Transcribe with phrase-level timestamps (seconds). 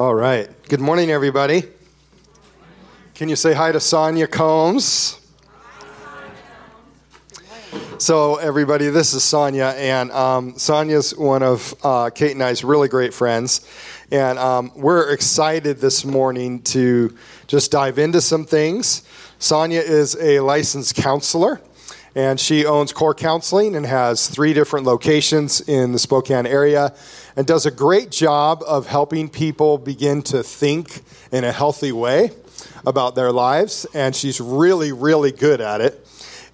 [0.00, 0.48] All right.
[0.66, 1.64] Good morning, everybody.
[3.14, 5.20] Can you say hi to Sonya Combs?
[7.98, 12.88] So, everybody, this is Sonya, and um, Sonya's one of uh, Kate and I's really
[12.88, 13.60] great friends.
[14.10, 17.14] And um, we're excited this morning to
[17.46, 19.02] just dive into some things.
[19.38, 21.60] Sonya is a licensed counselor,
[22.14, 26.94] and she owns Core Counseling and has three different locations in the Spokane area
[27.36, 32.30] and does a great job of helping people begin to think in a healthy way
[32.84, 33.86] about their lives.
[33.94, 36.06] And she's really, really good at it.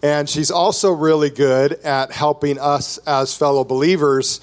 [0.03, 4.41] And she's also really good at helping us as fellow believers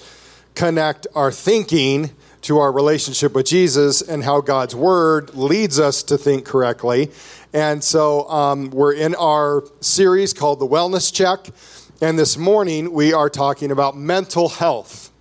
[0.54, 2.10] connect our thinking
[2.42, 7.10] to our relationship with Jesus and how God's Word leads us to think correctly.
[7.54, 11.54] And so um, we're in our series called The Wellness Check.
[12.02, 15.12] And this morning we are talking about mental health.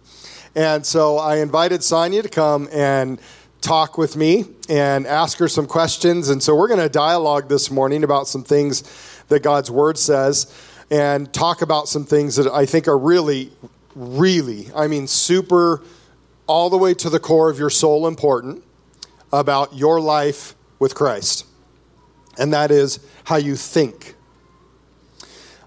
[0.55, 3.21] And so I invited Sonya to come and
[3.61, 6.29] talk with me and ask her some questions.
[6.29, 8.81] And so we're going to dialogue this morning about some things
[9.27, 10.52] that God's Word says
[10.89, 13.52] and talk about some things that I think are really,
[13.93, 15.83] really, I mean, super,
[16.47, 18.63] all the way to the core of your soul important
[19.31, 21.45] about your life with Christ.
[22.38, 24.16] And that is how you think.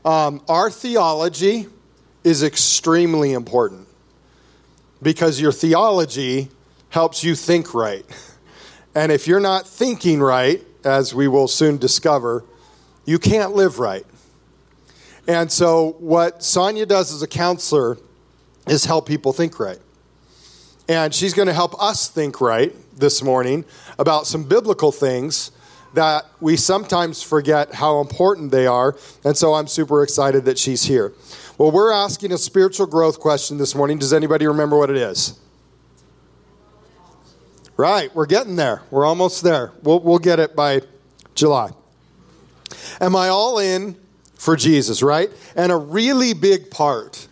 [0.05, 1.67] Um, our theology
[2.25, 3.89] is extremely important
[5.03, 6.49] because your theology
[6.91, 8.05] helps you think right.
[8.97, 12.45] And if you're not thinking right, as we will soon discover,
[13.05, 14.07] you can't live right.
[15.29, 17.99] And so, what Sonya does as a counselor
[18.67, 19.79] is help people think right.
[20.89, 23.67] And she's going to help us think right this morning
[23.99, 25.51] about some biblical things
[25.95, 28.97] that we sometimes forget how important they are.
[29.25, 31.13] And so, I'm super excited that she's here.
[31.59, 33.99] Well, we're asking a spiritual growth question this morning.
[33.99, 35.39] Does anybody remember what it is?
[37.77, 38.83] Right, we're getting there.
[38.91, 39.73] We're almost there.
[39.83, 40.83] We'll, we'll get it by
[41.35, 41.71] July.
[43.01, 43.97] Am I all in
[44.35, 45.31] for Jesus, right?
[45.55, 47.29] And a really big part,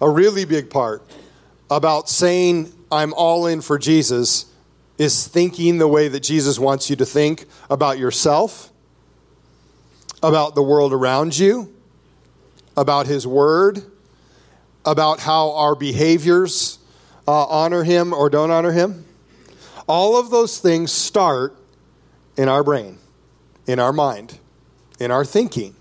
[0.00, 1.02] a really big part
[1.70, 4.46] about saying I'm all in for Jesus
[4.98, 8.70] is thinking the way that Jesus wants you to think about yourself,
[10.22, 11.74] about the world around you,
[12.76, 13.82] about His Word,
[14.84, 16.78] about how our behaviors
[17.26, 19.04] uh, honor Him or don't honor Him.
[19.86, 21.56] All of those things start
[22.36, 22.98] in our brain,
[23.66, 24.38] in our mind,
[24.98, 25.74] in our thinking.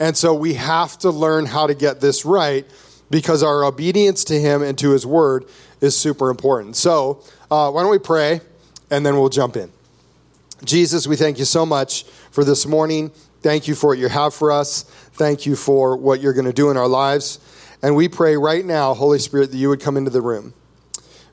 [0.00, 2.66] And so we have to learn how to get this right
[3.10, 5.44] because our obedience to Him and to His Word
[5.80, 6.76] is super important.
[6.76, 8.40] So, uh, why don't we pray
[8.90, 9.70] and then we'll jump in.
[10.64, 13.10] Jesus, we thank you so much for this morning.
[13.42, 14.84] Thank you for what you have for us.
[15.12, 17.40] Thank you for what you're going to do in our lives.
[17.82, 20.54] And we pray right now, Holy Spirit, that you would come into the room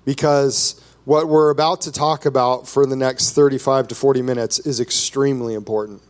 [0.03, 4.81] because what we're about to talk about for the next 35 to 40 minutes is
[4.81, 6.01] extremely important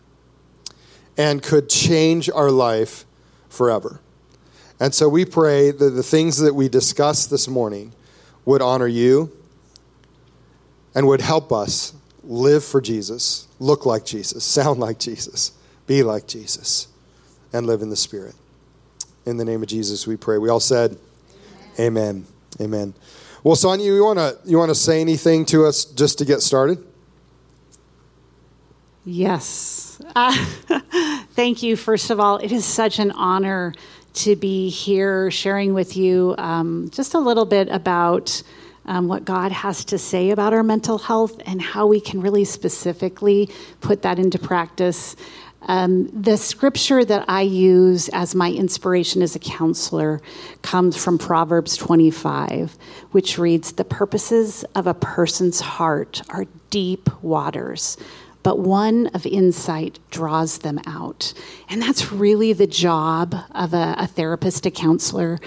[1.19, 3.06] and could change our life
[3.48, 4.02] forever.
[4.80, 7.94] And so we pray that the things that we discuss this morning
[8.44, 9.36] would honor you
[11.00, 11.94] and would help us
[12.26, 15.54] live for Jesus, look like Jesus, sound like Jesus,
[15.88, 16.90] be like Jesus,
[17.54, 18.36] and live in the Spirit.
[19.26, 20.38] In the name of Jesus, we pray.
[20.38, 20.98] We all said,
[21.80, 22.26] Amen.
[22.60, 22.84] Amen.
[22.90, 22.94] Amen.
[23.46, 26.42] Well, Sonya, you want to you want to say anything to us just to get
[26.42, 26.86] started?
[29.06, 30.02] Yes.
[30.14, 30.36] Uh,
[31.31, 31.78] thank you.
[31.78, 33.74] First of all, it is such an honor
[34.16, 38.44] to be here sharing with you um, just a little bit about
[38.90, 42.44] um, what God has to say about our mental health and how we can really
[42.44, 43.48] specifically
[43.82, 45.16] put that into practice.
[45.62, 50.22] Um, the scripture that I use as my inspiration as a counselor
[50.64, 52.78] comes from Proverbs 25,
[53.12, 57.96] which reads The purposes of a person's heart are deep waters,
[58.42, 61.34] but one of insight draws them out.
[61.70, 65.40] And that's really the job of a, a therapist, a counselor,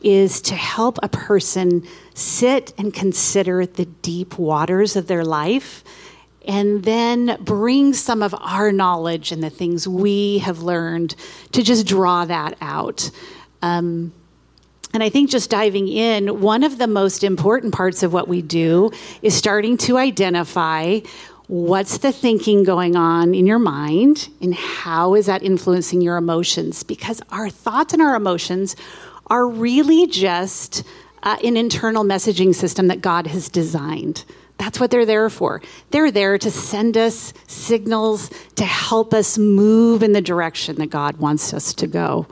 [0.00, 1.86] is to help a person
[2.18, 5.84] sit and consider the deep waters of their life
[6.46, 11.14] and then bring some of our knowledge and the things we have learned
[11.52, 13.10] to just draw that out.
[13.60, 14.12] Um,
[14.94, 18.40] and I think just diving in, one of the most important parts of what we
[18.40, 18.90] do
[19.20, 21.00] is starting to identify
[21.48, 26.82] what's the thinking going on in your mind and how is that influencing your emotions
[26.82, 28.76] because our thoughts and our emotions
[29.28, 30.82] are really just
[31.22, 34.24] uh, an internal messaging system that God has designed.
[34.58, 35.62] That's what they're there for.
[35.90, 41.18] They're there to send us signals to help us move in the direction that God
[41.18, 42.26] wants us to go.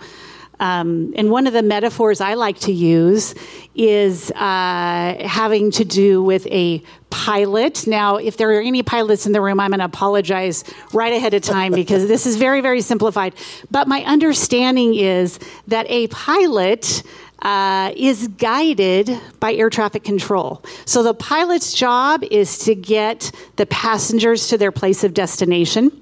[0.59, 3.35] Um, and one of the metaphors I like to use
[3.75, 7.87] is uh, having to do with a pilot.
[7.87, 11.35] Now, if there are any pilots in the room, I'm going to apologize right ahead
[11.35, 13.35] of time because this is very, very simplified.
[13.71, 15.39] But my understanding is
[15.69, 17.03] that a pilot.
[17.43, 19.11] Uh, is guided
[19.41, 20.65] by air traffic control.
[20.87, 25.93] So the pilot's job is to get the passengers to their place of destination.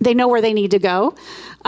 [0.00, 1.14] They know where they need to go.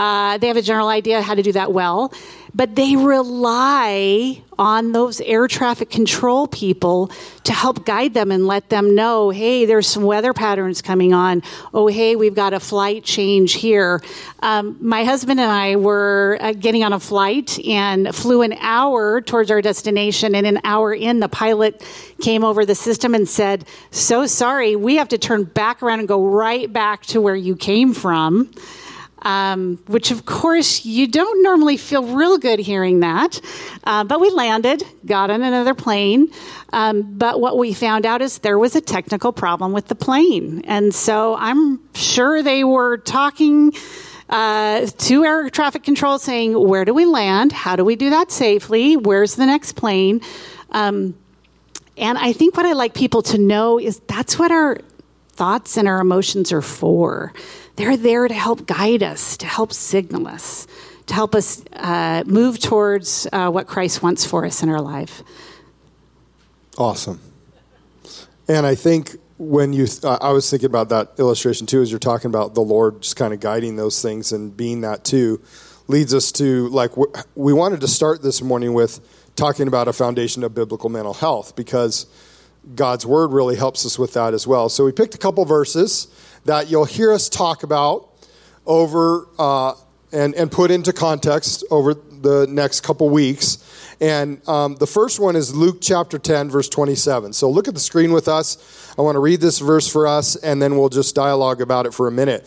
[0.01, 2.11] Uh, they have a general idea how to do that well,
[2.55, 7.11] but they rely on those air traffic control people
[7.43, 11.43] to help guide them and let them know hey, there's some weather patterns coming on.
[11.71, 14.01] Oh, hey, we've got a flight change here.
[14.39, 19.21] Um, my husband and I were uh, getting on a flight and flew an hour
[19.21, 21.85] towards our destination, and an hour in, the pilot
[22.21, 26.07] came over the system and said, So sorry, we have to turn back around and
[26.07, 28.51] go right back to where you came from
[29.21, 33.39] um, which of course you don't normally feel real good hearing that.
[33.83, 36.31] Uh, but we landed, got on another plane.
[36.73, 40.63] Um, but what we found out is there was a technical problem with the plane.
[40.65, 43.73] And so I'm sure they were talking.
[44.29, 47.51] Uh, to air traffic control saying, Where do we land?
[47.51, 48.95] How do we do that safely?
[48.95, 50.21] Where's the next plane?
[50.71, 51.15] Um,
[51.97, 54.77] and I think what I like people to know is that's what our
[55.33, 57.33] thoughts and our emotions are for.
[57.81, 60.67] They're there to help guide us, to help signal us,
[61.07, 65.23] to help us uh, move towards uh, what Christ wants for us in our life.
[66.77, 67.19] Awesome.
[68.47, 71.97] And I think when you, uh, I was thinking about that illustration too, as you're
[71.97, 75.41] talking about the Lord just kind of guiding those things and being that too,
[75.87, 76.91] leads us to like,
[77.33, 78.99] we wanted to start this morning with
[79.35, 82.05] talking about a foundation of biblical mental health because
[82.75, 84.69] God's word really helps us with that as well.
[84.69, 86.13] So we picked a couple verses
[86.45, 88.09] that you'll hear us talk about
[88.65, 89.73] over uh,
[90.11, 93.57] and, and put into context over the next couple weeks.
[93.99, 97.33] And um, the first one is Luke chapter 10, verse 27.
[97.33, 98.93] So look at the screen with us.
[98.97, 101.93] I want to read this verse for us, and then we'll just dialogue about it
[101.93, 102.43] for a minute.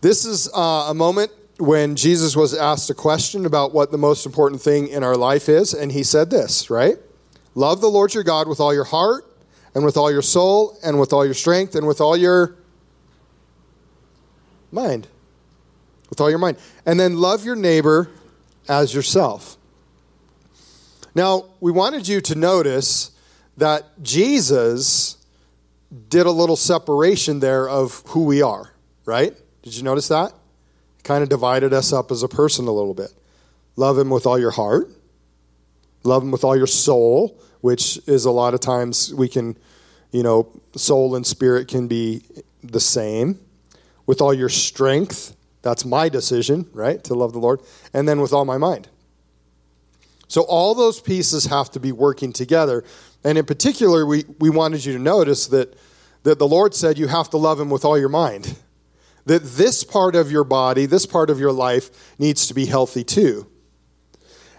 [0.00, 4.26] This is uh, a moment when Jesus was asked a question about what the most
[4.26, 6.96] important thing in our life is, and he said this, right?
[7.54, 9.24] Love the Lord your God with all your heart,
[9.74, 12.56] and with all your soul, and with all your strength, and with all your
[14.74, 15.08] mind.
[16.10, 16.58] With all your mind.
[16.84, 18.10] And then love your neighbor
[18.68, 19.56] as yourself.
[21.14, 23.12] Now, we wanted you to notice
[23.56, 25.16] that Jesus
[26.08, 28.72] did a little separation there of who we are,
[29.04, 29.34] right?
[29.62, 30.32] Did you notice that?
[31.04, 33.12] Kind of divided us up as a person a little bit.
[33.76, 34.88] Love him with all your heart,
[36.02, 39.56] love him with all your soul, which is a lot of times we can,
[40.12, 42.22] you know, soul and spirit can be
[42.62, 43.38] the same
[44.06, 45.36] with all your strength.
[45.62, 47.02] That's my decision, right?
[47.04, 47.60] To love the Lord.
[47.92, 48.88] And then with all my mind.
[50.28, 52.84] So all those pieces have to be working together.
[53.22, 55.78] And in particular, we, we wanted you to notice that,
[56.24, 58.56] that the Lord said you have to love Him with all your mind.
[59.26, 63.04] That this part of your body, this part of your life needs to be healthy
[63.04, 63.46] too.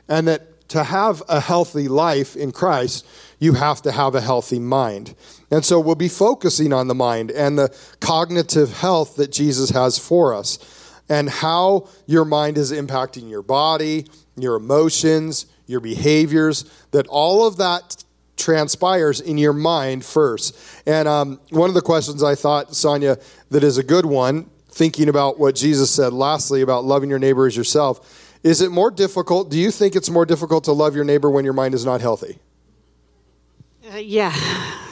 [0.08, 3.06] And that to have a healthy life in Christ,
[3.40, 5.16] you have to have a healthy mind.
[5.50, 9.98] And so we'll be focusing on the mind and the cognitive health that Jesus has
[9.98, 10.60] for us
[11.08, 14.06] and how your mind is impacting your body,
[14.36, 18.04] your emotions, your behaviors, that all of that
[18.36, 20.58] transpires in your mind first.
[20.86, 23.18] And um, one of the questions I thought, Sonya,
[23.50, 27.48] that is a good one, thinking about what Jesus said lastly about loving your neighbor
[27.48, 29.50] as yourself, is it more difficult?
[29.50, 32.00] Do you think it's more difficult to love your neighbor when your mind is not
[32.00, 32.38] healthy?
[33.92, 34.36] Uh, yeah.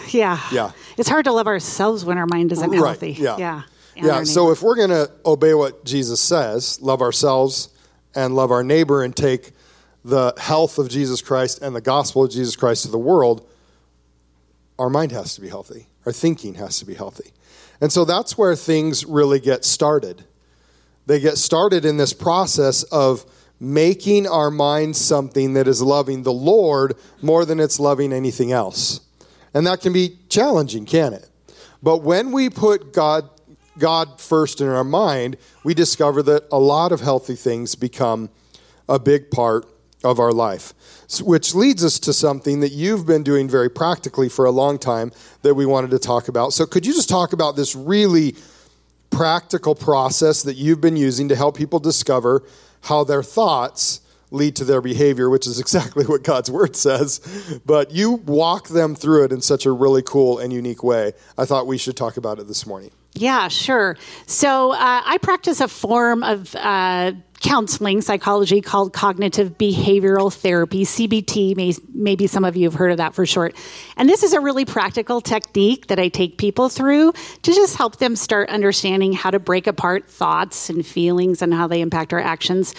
[0.09, 0.39] Yeah.
[0.51, 0.71] Yeah.
[0.97, 2.79] It's hard to love ourselves when our mind isn't right.
[2.79, 3.11] healthy.
[3.11, 3.37] Yeah.
[3.37, 3.61] Yeah.
[3.95, 4.23] yeah.
[4.23, 7.69] So if we're going to obey what Jesus says, love ourselves
[8.15, 9.51] and love our neighbor and take
[10.03, 13.47] the health of Jesus Christ and the gospel of Jesus Christ to the world,
[14.79, 15.89] our mind has to be healthy.
[16.07, 17.31] Our thinking has to be healthy.
[17.79, 20.23] And so that's where things really get started.
[21.05, 23.27] They get started in this process of
[23.63, 28.99] making our mind something that is loving the Lord more than it's loving anything else.
[29.53, 31.29] And that can be challenging, can it?
[31.81, 33.29] But when we put God
[33.77, 38.29] God first in our mind, we discover that a lot of healthy things become
[38.87, 39.65] a big part
[40.03, 40.73] of our life.
[41.21, 45.11] Which leads us to something that you've been doing very practically for a long time
[45.41, 46.53] that we wanted to talk about.
[46.53, 48.35] So, could you just talk about this really
[49.09, 52.43] practical process that you've been using to help people discover
[52.83, 57.61] how their thoughts lead to their behavior, which is exactly what God's word says.
[57.65, 61.13] But you walk them through it in such a really cool and unique way.
[61.37, 62.91] I thought we should talk about it this morning.
[63.15, 63.95] Yeah, sure.
[64.25, 71.55] So uh, I practice a form of uh, counseling psychology called cognitive behavioral therapy, CBT.
[71.55, 73.55] May, maybe some of you have heard of that for short.
[73.97, 77.97] And this is a really practical technique that I take people through to just help
[77.97, 82.21] them start understanding how to break apart thoughts and feelings and how they impact our
[82.21, 82.73] actions.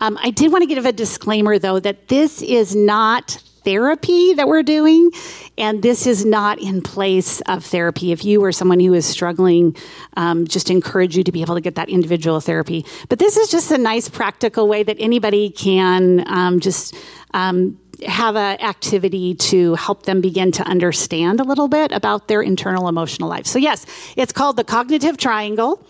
[0.00, 4.48] Um, I did want to give a disclaimer, though, that this is not therapy that
[4.48, 5.10] we're doing,
[5.58, 8.12] and this is not in place of therapy.
[8.12, 9.76] If you or someone who is struggling,
[10.16, 12.84] um, just encourage you to be able to get that individual therapy.
[13.08, 16.94] But this is just a nice, practical way that anybody can um, just.
[17.32, 22.40] Um, have an activity to help them begin to understand a little bit about their
[22.40, 23.46] internal emotional life.
[23.46, 23.84] So, yes,
[24.16, 25.86] it's called the cognitive triangle.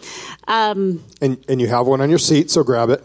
[0.49, 3.01] Um, and, and you have one on your seat, so grab it.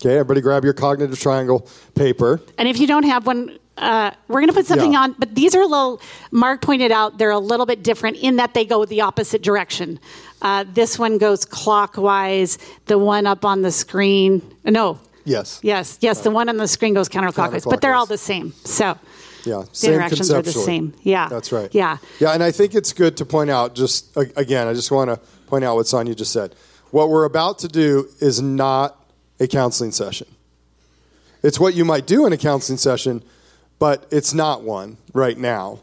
[0.00, 2.40] Okay, everybody grab your cognitive triangle paper.
[2.56, 5.00] And if you don't have one, uh, we're going to put something yeah.
[5.00, 8.36] on, but these are a little, Mark pointed out, they're a little bit different in
[8.36, 9.98] that they go the opposite direction.
[10.42, 14.98] Uh, this one goes clockwise, the one up on the screen, no.
[15.24, 15.60] Yes.
[15.62, 17.70] Yes, yes, the one on the screen goes counterclockwise, counterclockwise.
[17.70, 18.52] but they're all the same.
[18.64, 18.98] So,
[19.44, 20.94] yeah, the interactions are the same.
[21.02, 21.28] Yeah.
[21.28, 21.72] That's right.
[21.74, 21.98] Yeah.
[22.18, 25.16] Yeah, and I think it's good to point out, just again, I just want to
[25.46, 26.54] point out what Sonya just said.
[26.90, 28.96] What we're about to do is not
[29.38, 30.26] a counseling session.
[31.42, 33.22] It's what you might do in a counseling session,
[33.78, 35.80] but it's not one right now.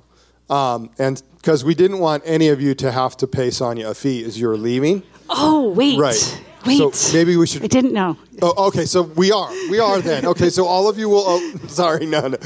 [0.49, 3.93] Um, and because we didn't want any of you to have to pay Sonya a
[3.93, 5.03] fee as you're leaving.
[5.29, 5.97] Oh, wait.
[5.99, 6.41] Right.
[6.65, 6.77] Wait.
[6.77, 7.63] So maybe we should.
[7.63, 8.17] I didn't know.
[8.41, 8.85] Oh, okay.
[8.85, 9.49] So we are.
[9.69, 10.25] We are then.
[10.25, 10.49] Okay.
[10.49, 11.23] So all of you will.
[11.25, 12.37] Oh, sorry, no, no.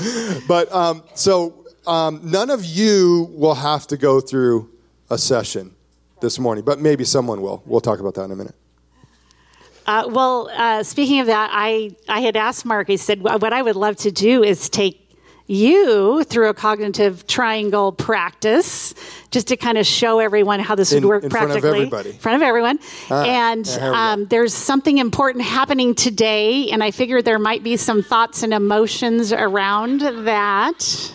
[0.47, 4.69] But um, so um, none of you will have to go through
[5.09, 5.73] a session
[6.21, 7.63] this morning, but maybe someone will.
[7.65, 8.55] We'll talk about that in a minute.
[9.85, 13.61] Uh, well, uh, speaking of that, I, I had asked Mark, I said, what I
[13.63, 15.08] would love to do is take
[15.49, 18.93] you through a cognitive triangle practice
[19.31, 21.61] just to kind of show everyone how this in, would work in practically.
[21.61, 22.09] Front of everybody.
[22.11, 22.79] In front of everyone.
[23.09, 28.03] Ah, and um, there's something important happening today, and I figured there might be some
[28.03, 31.13] thoughts and emotions around that.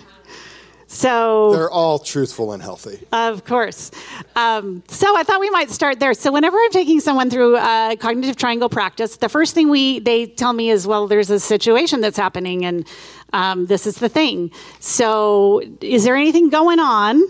[0.95, 3.01] So they're all truthful and healthy.
[3.13, 3.91] Of course.
[4.37, 6.15] Um, so I thought we might start there.
[6.15, 10.27] So whenever I'm taking someone through a cognitive triangle practice, the first thing we they
[10.27, 12.87] tell me is, well, there's a situation that's happening, and
[13.33, 14.53] um, this is the thing.
[14.79, 17.25] So is there anything going on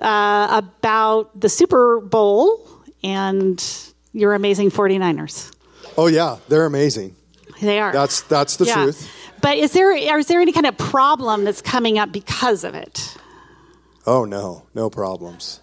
[0.00, 2.66] uh, about the Super Bowl
[3.02, 3.62] and
[4.14, 5.54] your amazing 49ers?
[5.98, 7.14] Oh yeah, they're amazing.
[7.60, 7.92] They are.
[7.92, 8.74] That's that's the yeah.
[8.74, 9.10] truth.
[9.44, 13.14] But is there is there any kind of problem that's coming up because of it?
[14.06, 15.60] Oh no, no problems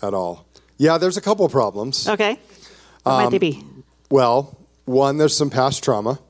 [0.00, 0.46] at all.
[0.76, 2.08] Yeah, there's a couple of problems.
[2.08, 2.38] Okay.
[3.02, 3.64] What um, might they be?
[4.08, 6.20] Well, one, there's some past trauma.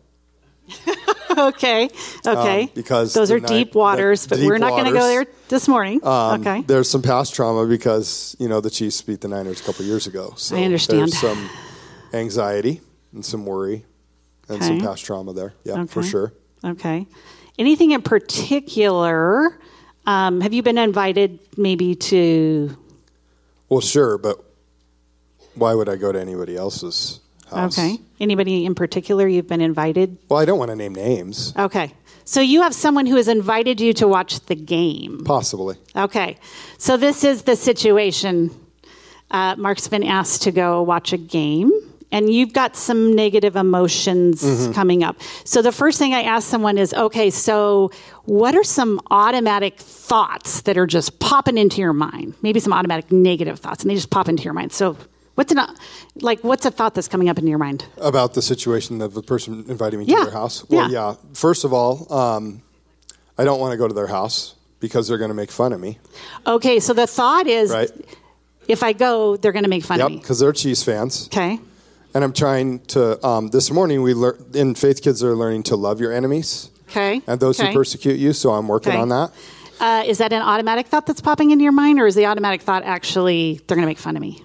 [1.39, 1.91] okay.
[2.27, 2.63] Okay.
[2.63, 5.69] Um, because those are night, deep waters, but we're not going to go there this
[5.69, 6.03] morning.
[6.07, 6.63] Um, okay.
[6.63, 10.07] There's some past trauma because you know the Chiefs beat the Niners a couple years
[10.07, 10.33] ago.
[10.39, 11.01] So I understand.
[11.01, 11.51] There's some
[12.15, 12.81] anxiety
[13.13, 13.85] and some worry
[14.49, 14.69] and okay.
[14.69, 15.53] some past trauma there.
[15.65, 15.87] Yeah, okay.
[15.93, 16.33] for sure.
[16.65, 17.07] Okay.
[17.59, 19.59] Anything in particular?
[20.07, 22.77] Um, have you been invited maybe to?
[23.69, 24.43] Well, sure, but
[25.55, 27.79] why would I go to anybody else's house?
[27.79, 27.99] Okay.
[28.21, 30.17] Anybody in particular you've been invited?
[30.29, 31.53] Well, I don't want to name names.
[31.59, 31.93] Okay.
[32.25, 35.25] So you have someone who has invited you to watch the game?
[35.25, 35.77] Possibly.
[35.97, 36.37] Okay.
[36.77, 38.51] So this is the situation.
[39.31, 44.43] Uh, Mark's been asked to go watch a game and you've got some negative emotions
[44.43, 44.73] mm-hmm.
[44.73, 45.17] coming up.
[45.45, 47.91] So the first thing I ask someone is, okay, so
[48.25, 52.35] what are some automatic thoughts that are just popping into your mind?
[52.43, 54.73] Maybe some automatic negative thoughts, and they just pop into your mind.
[54.73, 54.97] So
[55.35, 55.61] what's an
[56.17, 59.23] like what's a thought that's coming up into your mind about the situation of the
[59.23, 60.19] person inviting me yeah.
[60.19, 60.69] to their house?
[60.69, 61.11] Well, yeah.
[61.11, 61.17] yeah.
[61.35, 62.63] First of all, um,
[63.37, 65.81] I don't want to go to their house because they're going to make fun of
[65.81, 65.99] me.
[66.47, 67.71] Okay, so the thought is.
[67.71, 67.91] Right.
[68.67, 70.19] If I go, they're going to make fun yep, of me.
[70.19, 71.29] because they're Chiefs fans.
[71.29, 71.59] Okay
[72.15, 73.25] and I'm trying to.
[73.27, 76.71] Um, this morning we learn in Faith Kids are learning to love your enemies.
[76.89, 77.21] Okay.
[77.27, 77.69] And those okay.
[77.69, 78.33] who persecute you.
[78.33, 79.01] So I'm working okay.
[79.01, 79.33] on that.
[79.81, 82.63] Uh, is that an automatic thought that's popping into your mind, or is the automatic
[82.63, 84.43] thought actually they're going to make fun of me?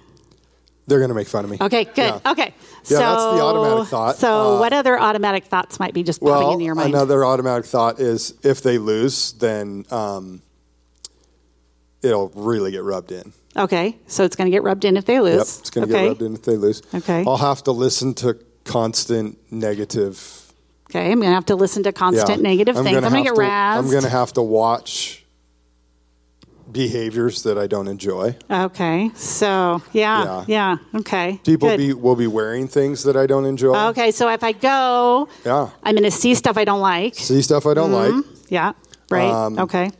[0.86, 1.56] They're going to make fun of me.
[1.60, 2.20] Okay, good.
[2.24, 2.30] Yeah.
[2.30, 2.54] Okay.
[2.54, 4.16] Yeah, so, that's the automatic thought.
[4.16, 6.94] So, uh, what other automatic thoughts might be just well, popping into your mind?
[6.94, 10.42] Another automatic thought is if they lose, then um,
[12.02, 13.32] it'll really get rubbed in.
[13.56, 15.36] Okay, so it's going to get rubbed in if they lose.
[15.36, 16.04] Yep, it's going to okay.
[16.04, 16.82] get rubbed in if they lose.
[16.92, 17.24] Okay.
[17.26, 20.52] I'll have to listen to constant negative.
[20.90, 22.96] Okay, I'm going to have to listen to constant yeah, negative I'm things.
[22.96, 23.78] Gonna I'm going to get razzed.
[23.78, 25.24] I'm going to have to watch
[26.70, 28.36] behaviors that I don't enjoy.
[28.50, 31.40] Okay, so yeah, yeah, yeah okay.
[31.44, 31.78] People good.
[31.78, 33.76] be will be wearing things that I don't enjoy.
[33.90, 37.14] Okay, so if I go, yeah, I'm going to see stuff I don't like.
[37.14, 38.16] See stuff I don't mm-hmm.
[38.16, 38.50] like.
[38.50, 38.72] Yeah,
[39.10, 39.30] right.
[39.30, 39.92] Um, okay.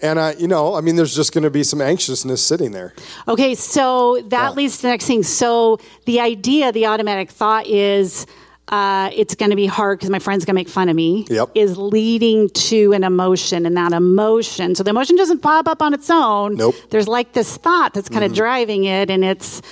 [0.00, 2.94] And I, you know, I mean, there's just going to be some anxiousness sitting there.
[3.26, 4.56] Okay, so that Yeah.
[4.56, 5.22] leads to the next thing.
[5.24, 8.26] So the idea, the automatic thought is
[8.68, 11.26] uh, it's going to be hard because my friend's going to make fun of me.
[11.30, 11.50] Yep.
[11.54, 14.74] Is leading to an emotion, and that emotion.
[14.74, 16.54] So the emotion doesn't pop up on its own.
[16.56, 16.74] Nope.
[16.74, 16.86] Mm-hmm.
[16.90, 19.62] There's like this thought that's kind of driving it, and it's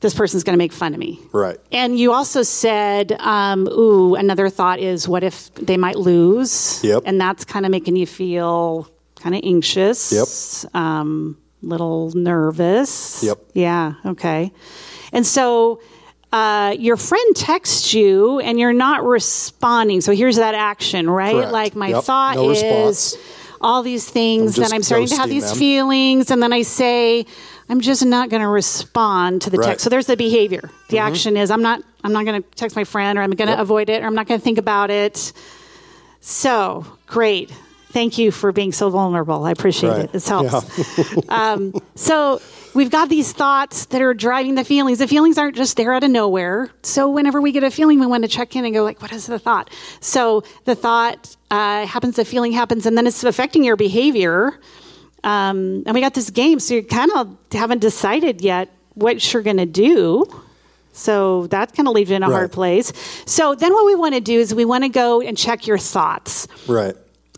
[0.00, 1.20] this person's going to make fun of me.
[1.32, 1.58] Right.
[1.70, 6.82] And you also said, um, ooh, another thought is what if they might lose?
[6.82, 7.02] Yep.
[7.04, 8.88] And that's kind of making you feel
[9.20, 10.12] kind of anxious.
[10.64, 10.74] Yep.
[10.74, 13.22] Um, little nervous.
[13.22, 13.38] Yep.
[13.54, 13.94] Yeah.
[14.06, 14.52] Okay.
[15.12, 15.80] And so
[16.32, 20.00] uh, your friend texts you and you're not responding.
[20.00, 21.34] So here's that action, right?
[21.34, 21.52] Correct.
[21.52, 22.04] Like my Yep.
[22.04, 23.16] thought No is response.
[23.60, 25.58] all these things, and I'm starting to have these them.
[25.58, 27.24] feelings, and then I say,
[27.68, 29.64] I'm just not going to respond to the Right.
[29.64, 29.70] Mm-hmm.
[29.72, 29.84] text.
[29.84, 30.70] So there's the behavior.
[30.90, 33.48] The action is I'm not I'm not going to text my friend, or I'm going
[33.48, 33.60] to Yep.
[33.60, 35.32] avoid it, or I'm not going to think about it.
[36.20, 37.50] So great.
[37.90, 39.44] Thank you for being so vulnerable.
[39.44, 40.00] I appreciate Right.
[40.04, 40.12] it.
[40.12, 40.52] This helps.
[41.30, 42.40] um, so
[42.74, 44.98] we've got these thoughts that are driving the feelings.
[44.98, 46.70] The feelings aren't just there out of nowhere.
[46.82, 49.10] So whenever we get a feeling, we want to check in and go like, "What
[49.12, 53.64] is the thought?" So the thought uh, happens, the feeling happens, and then it's affecting
[53.64, 54.60] your behavior.
[55.24, 59.42] Um, and we got this game, so you kind of haven't decided yet what you're
[59.42, 60.26] going to do.
[60.92, 62.92] So that kind of leaves you in a hard place.
[63.24, 65.78] So then what we want to do is we want to go and check your
[65.78, 66.48] thoughts.
[66.66, 66.94] Right.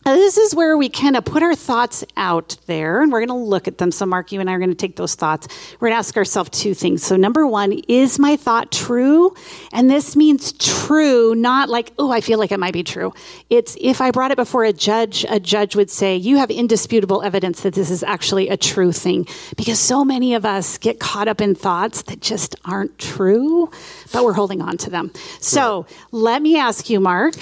[0.06, 3.28] Now, this is where we kind of put our thoughts out there and we're going
[3.28, 3.92] to look at them.
[3.92, 5.46] So, Mark, you and I are going to take those thoughts.
[5.78, 7.02] We're going to ask ourselves two things.
[7.02, 9.34] So, number one, is my thought true?
[9.72, 13.12] And this means true, not like, oh, I feel like it might be true.
[13.50, 17.22] It's if I brought it before a judge, a judge would say, you have indisputable
[17.22, 19.26] evidence that this is actually a true thing.
[19.54, 23.70] Because so many of us get caught up in thoughts that just aren't true,
[24.12, 25.12] but we're holding on to them.
[25.40, 27.34] So, let me ask you, Mark.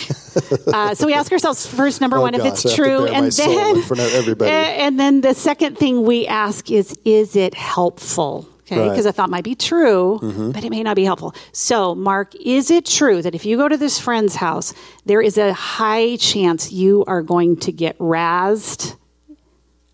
[0.67, 3.31] Uh, so, we ask ourselves first, number Oh, one, if gosh, it's to true, and
[3.33, 4.51] then in front of everybody.
[4.85, 8.49] and then the second thing we ask is, is it helpful?
[8.63, 8.83] Okay, Right.
[8.85, 8.91] Mm-hmm.
[8.91, 10.19] because a thought might be true,
[10.53, 11.35] but it may not be helpful.
[11.53, 14.75] So, Mark, is it true that if you go to this friend's house,
[15.07, 18.95] there is a high chance you are going to get razzed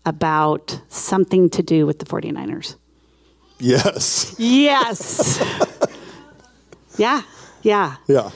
[0.05, 2.75] about something to do with the 49ers?
[3.59, 4.35] Yes.
[4.37, 5.39] Yes.
[6.97, 7.21] yeah,
[7.61, 7.95] yeah.
[8.07, 8.31] Yeah.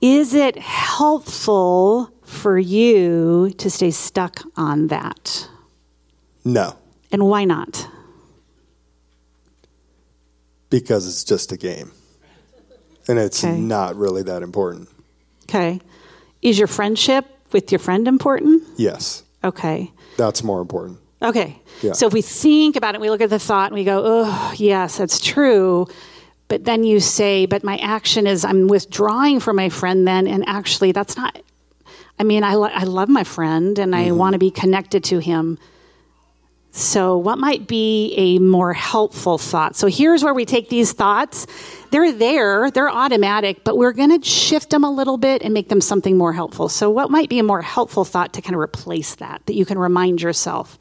[0.00, 5.48] Is it helpful for you to stay stuck on that?
[6.44, 6.76] No.
[7.12, 7.88] And why not?
[10.70, 11.92] Because it's just a game.
[13.08, 13.58] And it's Okay.
[13.58, 14.88] not really that important.
[15.48, 15.80] Okay.
[16.42, 18.64] Is your friendship with your friend important?
[18.76, 19.22] Yes.
[19.44, 19.92] Okay.
[20.16, 20.98] That's more important.
[21.22, 21.60] Okay.
[21.82, 21.92] Yeah.
[21.92, 24.52] So if we think about it, we look at the thought and we go, oh,
[24.56, 25.86] yes, that's true.
[26.48, 30.26] But then you say, but my action is I'm withdrawing from my friend then.
[30.26, 31.40] And actually, that's not,
[32.18, 34.16] I mean, I, lo- I love my friend and I mm-hmm.
[34.16, 35.58] want to be connected to him.
[36.76, 39.76] So, what might be a more helpful thought?
[39.76, 41.46] So, here's where we take these thoughts.
[41.90, 45.70] They're there, they're automatic, but we're going to shift them a little bit and make
[45.70, 46.68] them something more helpful.
[46.68, 49.64] So, what might be a more helpful thought to kind of replace that, that you
[49.64, 50.78] can remind yourself?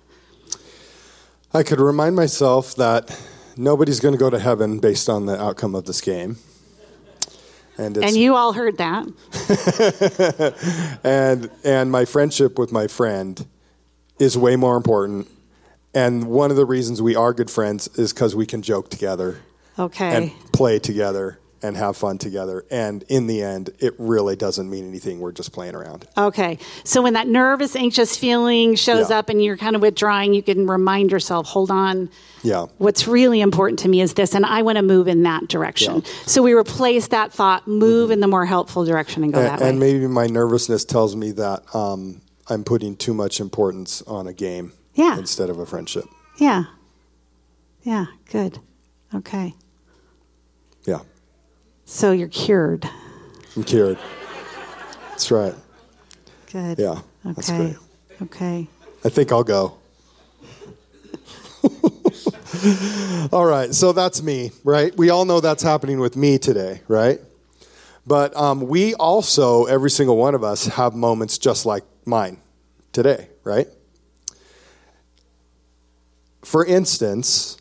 [1.54, 3.17] I could remind myself that
[3.56, 6.36] nobody's going to go to heaven based on the outcome of this game.
[7.77, 9.05] And And you all heard that.
[11.03, 13.45] and and my friendship with my friend
[14.19, 15.27] is way more important.
[15.93, 19.39] And one of the reasons we are good friends is because we can joke together
[19.79, 20.15] Okay.
[20.15, 22.63] and play together and have fun together.
[22.69, 25.19] And in the end, it really doesn't mean anything.
[25.19, 26.08] We're just playing around.
[26.17, 26.58] Okay.
[26.84, 29.19] So when that nervous, anxious feeling shows Yeah.
[29.19, 32.10] up and you're kind of withdrawing, you can remind yourself, hold on.
[32.43, 32.67] Yeah.
[32.78, 36.04] What's really important to me is this, and I want to move in that direction.
[36.25, 39.60] So we replace that thought, move in the more helpful direction, and go And, that
[39.62, 39.69] way.
[39.69, 44.34] and maybe my nervousness tells me that um, I'm putting too much importance on a
[44.34, 45.17] game Yeah.
[45.17, 46.06] instead of a friendship.
[46.38, 46.65] yeah.
[47.84, 48.06] Yeah.
[48.32, 48.60] Good.
[49.13, 49.54] Okay.
[50.86, 50.99] Yeah.
[51.86, 52.89] So you're cured.
[53.56, 53.98] I'm cured.
[55.10, 55.54] That's right.
[56.52, 56.80] Good.
[56.80, 57.02] Yeah.
[57.24, 57.76] That's Okay.
[58.21, 58.67] Okay.
[59.04, 59.78] I think I'll go.
[63.32, 64.95] all right, so that's me, right?
[64.98, 67.19] We all know that's happening with me today, right?
[68.08, 72.38] But um, we also, every single one of us, have moments just like mine
[72.93, 73.67] today, right?
[76.43, 77.58] For instance,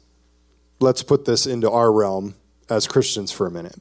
[0.80, 2.34] let's put this into our realm
[2.68, 3.76] as Christians for a minute.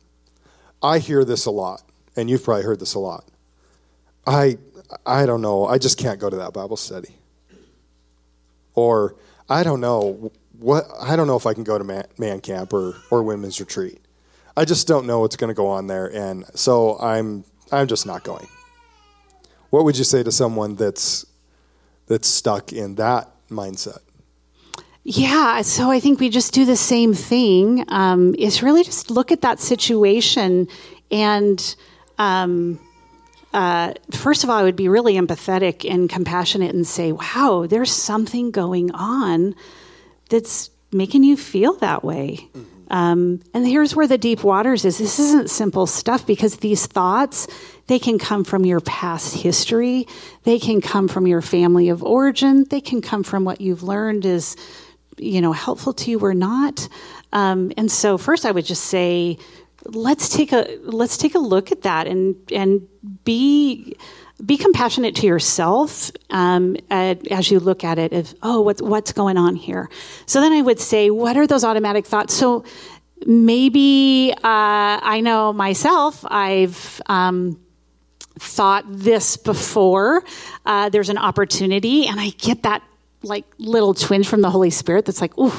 [0.83, 1.81] I hear this a lot,
[2.15, 3.25] and you've probably heard this a lot.
[4.27, 4.57] I
[5.05, 5.65] I don't know.
[5.65, 7.15] I just can't go to that Bible study.
[8.75, 9.15] Or
[9.49, 12.73] I don't know what I don't know if I can go to man, man camp
[12.73, 13.99] or or women's retreat.
[14.55, 18.05] I just don't know what's going to go on there and so I'm I'm just
[18.05, 18.47] not going.
[19.69, 21.25] What would you say to someone that's
[22.07, 23.99] that's stuck in that mindset?
[25.03, 27.83] Yeah, so I think we just do the same thing.
[27.89, 30.67] Um, is really just look at that situation
[31.11, 31.75] and.
[32.17, 32.79] Um,
[33.53, 37.91] uh, first of all, I would be really empathetic and compassionate and say, wow, there's
[37.91, 39.53] something going on
[40.29, 42.39] that's making you feel that way.
[42.53, 42.63] Mm-hmm.
[42.93, 44.97] Um, and here's where the deep waters is.
[44.97, 47.47] This isn't simple stuff because these thoughts,
[47.87, 50.07] they can come from your past history.
[50.43, 52.65] They can come from your family of origin.
[52.69, 54.55] They can come from what you've learned is,
[55.17, 56.87] you know, helpful to you or not.
[57.31, 59.37] Um, and so first I would just say,
[59.85, 62.87] let's take a let's take a look at that and and
[63.25, 63.95] be
[64.45, 69.37] be compassionate to yourself um, as you look at it of oh what's what's going
[69.37, 69.89] on here
[70.25, 72.63] so then i would say what are those automatic thoughts so
[73.25, 77.59] maybe uh, i know myself i've um,
[78.39, 80.23] thought this before
[80.65, 82.81] uh, there's an opportunity and i get that
[83.23, 85.53] like little twinge from the holy spirit that's like ooh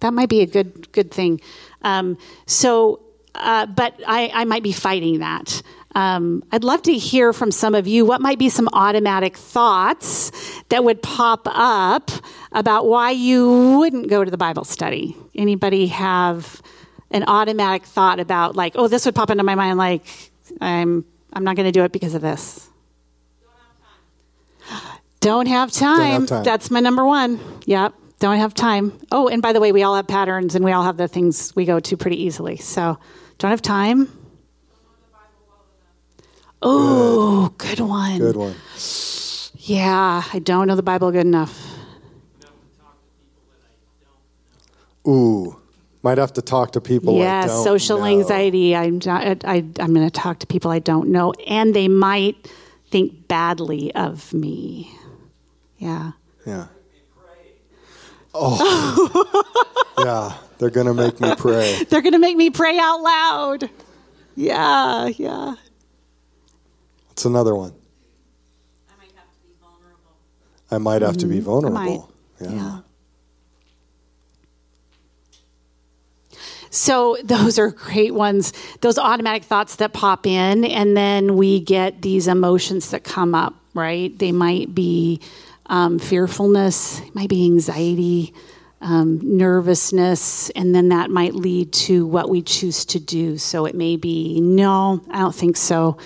[0.00, 1.40] that might be a good good thing
[1.82, 3.00] um, so
[3.34, 5.60] uh, but I, I, might be fighting that.
[5.94, 10.30] Um, I'd love to hear from some of you what might be some automatic thoughts
[10.68, 12.10] that would pop up
[12.52, 15.16] about why you wouldn't go to the Bible study.
[15.34, 16.62] Anybody have
[17.10, 20.04] an automatic thought about like, oh, this would pop into my mind like
[20.60, 22.68] I'm I'm not going to do it because of this.
[25.24, 25.96] Don't have time.
[25.96, 26.44] Don't have time.
[26.44, 27.40] That's my number one.
[27.64, 27.94] Yep.
[28.18, 28.92] Don't have time.
[29.10, 31.56] Oh, and by the way, we all have patterns and we all have the things
[31.56, 32.58] we go to pretty easily.
[32.58, 32.98] So
[33.38, 34.10] don't have time?
[36.60, 37.78] Oh, good.
[37.78, 38.18] good one.
[38.18, 38.54] Good one.
[39.56, 41.58] Yeah, I don't know the Bible good enough.
[45.08, 45.58] Ooh,
[46.02, 47.16] might have to talk to people.
[47.16, 48.04] Yeah, social know.
[48.04, 48.76] anxiety.
[48.76, 52.50] I'm not, I, I'm going to talk to people I don't know, and they might
[52.90, 54.93] think badly of me.
[55.84, 56.12] Yeah.
[56.46, 56.66] Yeah.
[58.32, 59.44] Oh.
[59.98, 60.32] yeah.
[60.58, 61.84] They're going to make me pray.
[61.90, 63.70] They're going to make me pray out loud.
[64.34, 65.56] Yeah, yeah.
[67.08, 67.74] What's another one?
[68.88, 70.16] I might have to be vulnerable.
[70.70, 71.20] I might have mm-hmm.
[71.20, 71.44] to be mm-hmm.
[71.44, 72.12] vulnerable.
[72.40, 72.50] Yeah.
[72.50, 72.80] yeah.
[76.70, 78.52] So those are great ones.
[78.80, 83.54] Those automatic thoughts that pop in, and then we get these emotions that come up.
[83.74, 84.16] Right?
[84.18, 85.20] They might be
[85.66, 88.34] um, fearfulness, might be anxiety,
[88.80, 93.38] um, nervousness, and then that might lead to what we choose to do.
[93.38, 95.96] So it may be, no, I don't think so.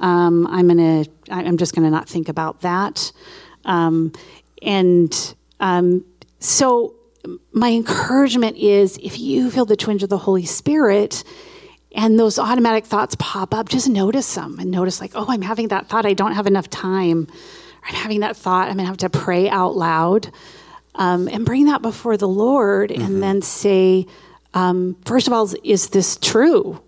[0.00, 3.10] Um, I'm gonna, I'm just gonna not think about that.
[3.64, 4.12] Um,
[4.62, 6.04] and um,
[6.38, 6.94] so
[7.52, 11.24] my encouragement is, if you feel the twinge of the Holy Spirit.
[11.94, 15.68] And those automatic thoughts pop up, just notice them and notice, like, oh, I'm having
[15.68, 16.04] that thought.
[16.04, 17.26] I don't have enough time.
[17.86, 18.68] I'm having that thought.
[18.68, 20.30] I'm going to have to pray out loud
[20.94, 23.02] um, and bring that before the Lord mm-hmm.
[23.02, 24.06] and then say,
[24.54, 26.82] um, first of all, is this true?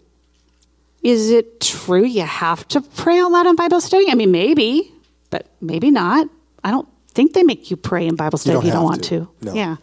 [1.03, 4.11] Is it true you have to pray out loud in Bible study?
[4.11, 4.93] I mean, maybe,
[5.31, 6.29] but maybe not.
[6.63, 9.05] I don't think they make you pray in Bible study you if you don't want
[9.05, 9.21] to.
[9.21, 9.29] to.
[9.43, 9.55] No.
[9.55, 9.77] Yeah.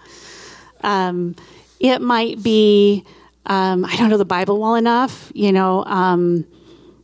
[0.81, 1.35] Um,
[1.79, 3.03] it might be,
[3.45, 5.83] um, I don't know the Bible well enough, you know.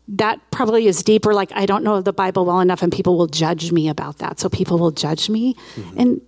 [0.09, 1.33] That probably is deeper.
[1.33, 4.39] Like, I don't know the Bible well enough, and people will judge me about that.
[4.39, 5.55] So people will judge me.
[5.75, 5.99] Mm-hmm.
[5.99, 6.21] And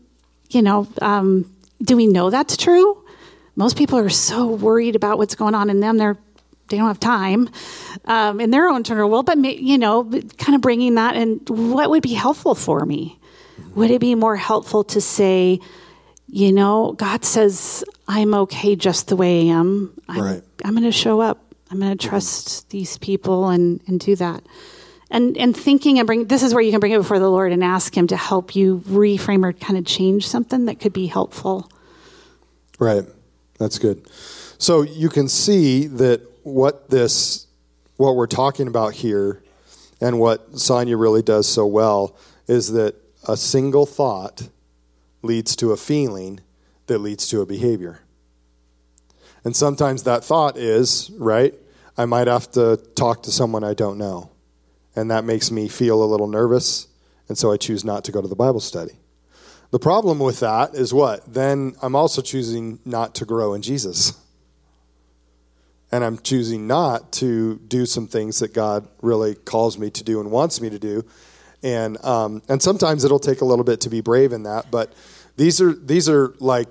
[0.49, 3.03] you know, um, do we know that's true?
[3.55, 5.97] Most people are so worried about what's going on in them.
[5.97, 6.17] They're
[6.67, 7.49] they don't have time
[8.05, 9.25] um, in their own internal world.
[9.25, 10.03] But you know,
[10.37, 13.19] kind of bringing that and what would be helpful for me?
[13.75, 15.59] Would it be more helpful to say,
[16.27, 19.93] you know, God says I'm okay just the way I am.
[20.07, 20.43] I'm, right.
[20.63, 21.44] I'm going to show up.
[21.71, 22.69] I'm going to trust mm-hmm.
[22.69, 24.43] these people and and do that
[25.09, 27.51] and and thinking and bring this is where you can bring it before the Lord
[27.51, 31.07] and ask Him to help you reframe or kind of change something that could be
[31.07, 31.69] helpful.
[32.79, 33.05] Right,
[33.57, 34.07] that's good.
[34.57, 37.47] So you can see that what this,
[37.97, 39.41] what we're talking about here,
[40.01, 42.15] and what Sonya really does so well
[42.47, 42.95] is that
[43.27, 44.49] a single thought
[45.21, 46.41] leads to a feeling
[46.87, 48.01] that leads to a behavior.
[49.45, 51.53] And sometimes that thought is, right,
[51.97, 54.31] I might have to talk to someone I don't know
[54.95, 56.87] and that makes me feel a little nervous,
[57.27, 58.93] and so I choose not to go to the Bible study.
[59.71, 61.33] The problem with that is what?
[61.33, 64.17] Then I'm also choosing not to grow in Jesus.
[65.91, 70.19] And I'm choosing not to do some things that God really calls me to do
[70.19, 71.05] and wants me to do.
[71.63, 74.93] And, um, and sometimes it'll take a little bit to be brave in that, but
[75.35, 76.67] these are, these are like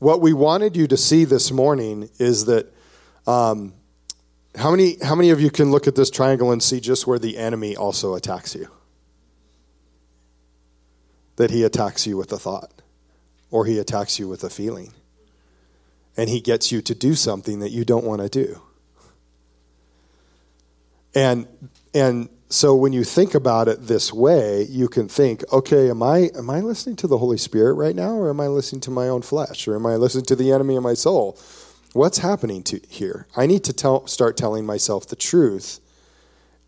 [0.00, 2.74] what we wanted you to see this morning is that
[3.26, 3.74] um,
[4.56, 7.18] how many, how many of you can look at this triangle and see just where
[7.18, 8.68] the enemy also attacks you?
[11.36, 12.72] That he attacks you with a thought.
[13.50, 14.92] or he attacks you with a feeling.
[16.16, 18.60] And he gets you to do something that you don't want to do.
[21.14, 21.46] And
[21.92, 26.30] and so when you think about it this way, you can think, okay, am I
[26.36, 29.06] am I listening to the Holy Spirit right now or am I listening to my
[29.06, 31.38] own flesh or am I listening to the enemy of my soul?
[31.92, 33.28] What's happening to here?
[33.36, 35.78] I need to tell, start telling myself the truth.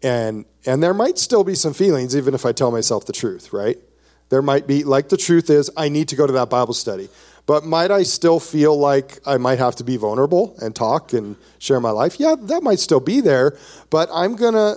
[0.04, 3.52] And and there might still be some feelings even if I tell myself the truth,
[3.52, 3.76] right?
[4.28, 7.08] There might be like the truth is I need to go to that Bible study.
[7.44, 11.34] But might I still feel like I might have to be vulnerable and talk and
[11.58, 12.20] share my life?
[12.20, 13.58] Yeah, that might still be there,
[13.90, 14.76] but I'm to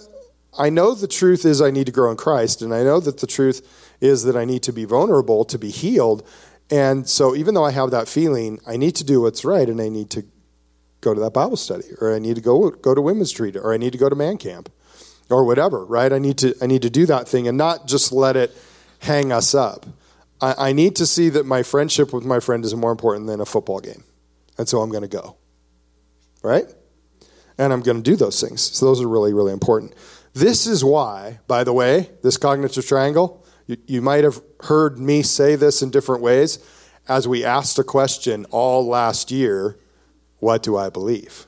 [0.58, 3.20] I know the truth is I need to grow in Christ, and I know that
[3.20, 6.28] the truth is that I need to be vulnerable to be healed.
[6.70, 9.82] And so, even though I have that feeling, I need to do what's right, and
[9.82, 10.24] I need to
[11.02, 13.74] go to that Bible study, or I need to go go to women's retreat, or
[13.74, 14.72] I need to go to man camp,
[15.30, 15.86] or whatever.
[15.86, 16.12] Right?
[16.12, 18.56] I need to I need to do that thing, and not just let it
[19.00, 19.86] hang us up.
[20.42, 23.40] I, I need to see that my friendship with my friend is more important than
[23.40, 24.04] a football game,
[24.58, 25.38] and so I'm going to go.
[26.42, 26.66] Right?
[27.58, 28.62] And I'm going to do those things.
[28.62, 29.94] So those are really really important.
[30.36, 35.22] This is why, by the way, this cognitive triangle, you, you might have heard me
[35.22, 36.60] say this in different ways
[37.08, 39.80] as we asked a question all last year
[40.40, 41.48] what do I believe?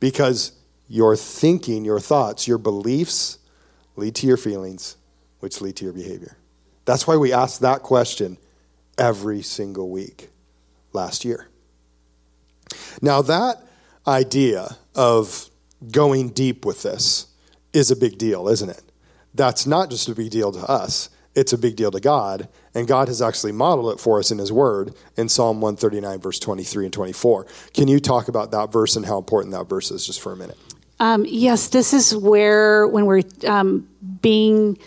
[0.00, 0.52] Because
[0.88, 3.38] your thinking, your thoughts, your beliefs
[3.94, 4.96] lead to your feelings,
[5.38, 6.36] which lead to your behavior.
[6.86, 8.36] That's why we asked that question
[8.98, 10.30] every single week
[10.92, 11.46] last year.
[13.00, 13.62] Now, that
[14.08, 15.48] idea of
[15.90, 17.26] going deep with this
[17.72, 18.82] is a big deal, isn't it?
[19.34, 22.48] That's not just a big deal to us, it's a big deal to God.
[22.74, 26.38] And God has actually modeled it for us in His Word in Psalm 139, verse
[26.38, 27.46] 23 and 24.
[27.74, 30.36] Can you talk about that verse and how important that verse is just for a
[30.36, 30.58] minute?
[31.00, 33.88] Um, yes, this is where, when we're um,
[34.20, 34.78] being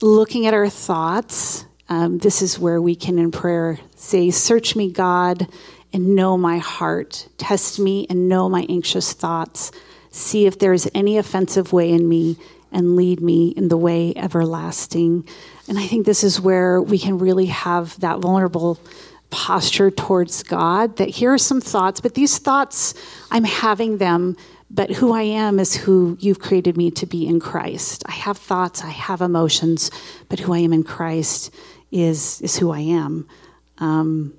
[0.00, 4.90] looking at our thoughts, um, this is where we can in prayer say, Search me,
[4.90, 5.48] God,
[5.92, 7.28] and know my heart.
[7.38, 9.72] Test me and know my anxious thoughts
[10.10, 12.36] see if there is any offensive way in me
[12.72, 15.26] and lead me in the way everlasting.
[15.68, 18.78] And I think this is where we can really have that vulnerable
[19.30, 22.94] posture towards God that here are some thoughts, but these thoughts,
[23.30, 24.36] I'm having them,
[24.70, 28.04] but who I am is who you've created me to be in Christ.
[28.06, 29.90] I have thoughts, I have emotions,
[30.28, 31.54] but who I am in Christ
[31.90, 33.26] is, is who I am.
[33.78, 34.34] Um,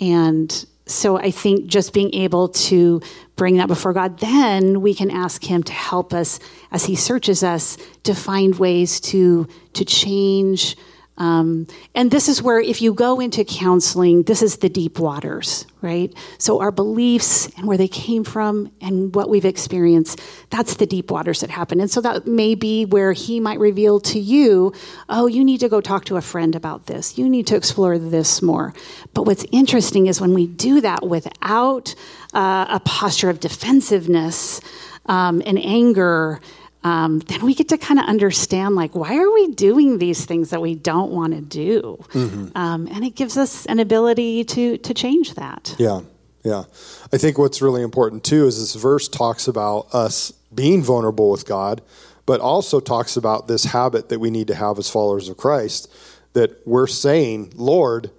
[0.00, 3.00] and so I think just being able to
[3.36, 6.40] bring that before God, then we can ask Him to help us
[6.72, 10.76] as He searches us to find ways to to change.
[11.18, 15.66] Um, and this is where, if you go into counseling, this is the deep waters,
[15.82, 16.14] right?
[16.38, 21.10] So, our beliefs and where they came from and what we've experienced, that's the deep
[21.10, 21.80] waters that happen.
[21.80, 24.72] And so, that may be where he might reveal to you,
[25.08, 27.18] oh, you need to go talk to a friend about this.
[27.18, 28.72] You need to explore this more.
[29.12, 31.96] But what's interesting is when we do that without
[32.32, 34.60] uh, a posture of defensiveness
[35.06, 36.40] um, and anger,
[36.84, 40.50] um, then we get to kind of understand like why are we doing these things
[40.50, 41.98] that we don't want to do?
[42.10, 42.56] Mm-hmm.
[42.56, 45.74] um, and it gives us an ability to to change that.
[45.78, 46.02] Yeah
[46.44, 46.64] yeah.
[47.12, 51.46] I think what's really important too is this verse talks about us being vulnerable with
[51.46, 51.82] god
[52.24, 55.92] but also talks about this habit that we need to have as followers of christ
[56.32, 58.10] that we're saying lord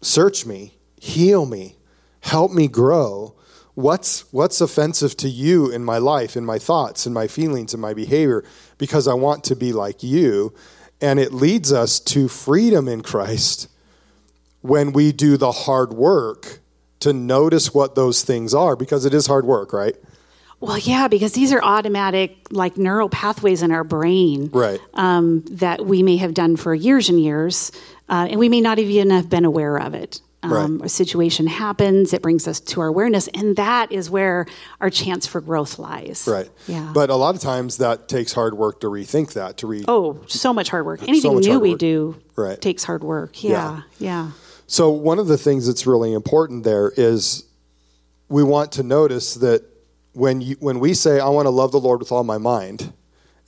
[0.00, 1.76] search me heal me
[2.20, 3.34] help me grow
[3.74, 7.80] what's what's offensive to you in my life in my thoughts in my feelings in
[7.80, 8.44] my behavior?
[8.78, 10.54] Because i want to be like you.
[11.00, 13.68] And it leads us to freedom in christ
[14.60, 16.60] when we do the hard work
[17.00, 19.96] to notice what those things are because it is hard work right?
[20.60, 24.78] Well, yeah, because these are automatic, like neural pathways in our brain, right?
[24.94, 27.72] Um, that we may have done for years and years,
[28.08, 30.86] uh, and we may not even have been aware of it um, right.
[30.86, 34.46] a situation happens, it brings us to our awareness, and that is where
[34.80, 36.26] our chance for growth lies.
[36.26, 36.50] Right.
[36.66, 36.90] Yeah.
[36.92, 39.58] But a lot of times that takes hard work to rethink that.
[39.58, 39.84] To re.
[39.86, 41.02] Oh, so much hard work.
[41.02, 42.60] Anything so new we do right.
[42.60, 43.42] takes hard work.
[43.42, 43.82] Yeah, yeah.
[43.98, 44.30] Yeah.
[44.66, 47.44] So one of the things that's really important there is
[48.28, 49.62] we want to notice that
[50.12, 52.92] when you, when we say I want to love the Lord with all my mind,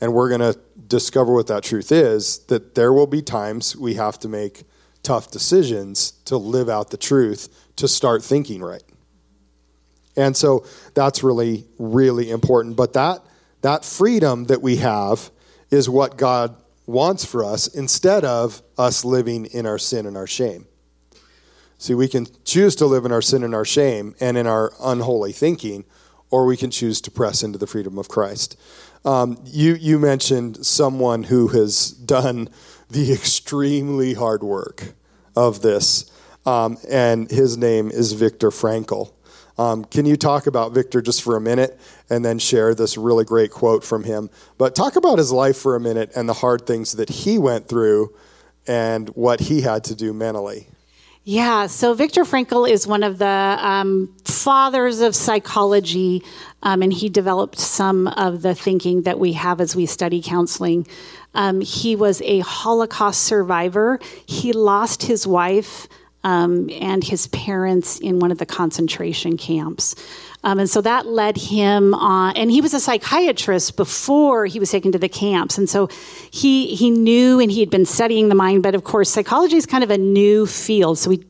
[0.00, 3.94] and we're going to discover what that truth is, that there will be times we
[3.94, 4.64] have to make
[5.04, 8.82] tough decisions to live out the truth, to start thinking right.
[10.16, 10.64] And so
[10.94, 12.76] that's really, really important.
[12.76, 13.20] But that,
[13.62, 15.30] that freedom that we have
[15.70, 20.26] is what God wants for us instead of us living in our sin and our
[20.26, 20.66] shame.
[21.78, 24.72] See, we can choose to live in our sin and our shame and in our
[24.80, 25.84] unholy thinking,
[26.30, 28.58] or we can choose to press into the freedom of Christ.
[29.04, 32.48] Um, you, you mentioned someone who has done
[32.90, 34.94] the extremely hard work
[35.36, 36.10] of this,
[36.46, 39.12] um, and his name is Viktor Frankl.
[39.56, 41.78] Um, can you talk about Viktor just for a minute
[42.10, 44.30] and then share this really great quote from him?
[44.58, 47.68] But talk about his life for a minute and the hard things that he went
[47.68, 48.14] through
[48.66, 50.68] and what he had to do mentally.
[51.26, 56.22] Yeah, so Viktor Frankl is one of the um, fathers of psychology,
[56.62, 60.86] um, and he developed some of the thinking that we have as we study counseling.
[61.34, 63.98] Um, he was a Holocaust survivor.
[64.26, 65.88] He lost his wife
[66.24, 69.94] um, and his parents in one of the concentration camps.
[70.42, 74.70] Um, and so that led him on, and he was a psychiatrist before he was
[74.70, 75.56] taken to the camps.
[75.56, 75.88] And so
[76.30, 79.66] he, he knew and he had been studying the mind, but of course, psychology is
[79.66, 80.98] kind of a new field.
[80.98, 81.24] So we,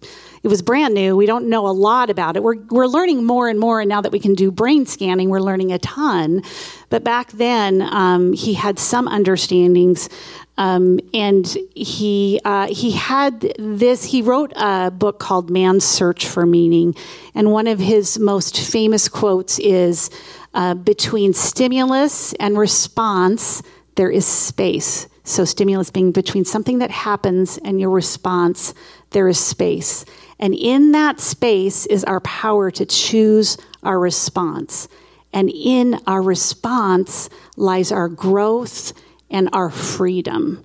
[0.44, 1.16] it was brand new.
[1.16, 2.42] We don't know a lot about it.
[2.42, 3.80] We're, we're learning more and more.
[3.80, 6.42] And now that we can do brain scanning, we're learning a ton.
[6.90, 10.10] But back then, um, he had some understandings.
[10.58, 14.04] Um, and he uh, he had this.
[14.04, 16.94] He wrote a book called Man's Search for Meaning,
[17.34, 20.10] and one of his most famous quotes is,
[20.52, 23.64] uh, "Between stimulus and response,
[23.96, 28.74] there is space." So, stimulus being between something that happens and your response,
[29.14, 30.04] there is space,
[30.38, 34.88] and in that space is our power to choose our response,
[35.32, 38.92] and in our response lies our growth
[39.30, 40.62] and our freedom.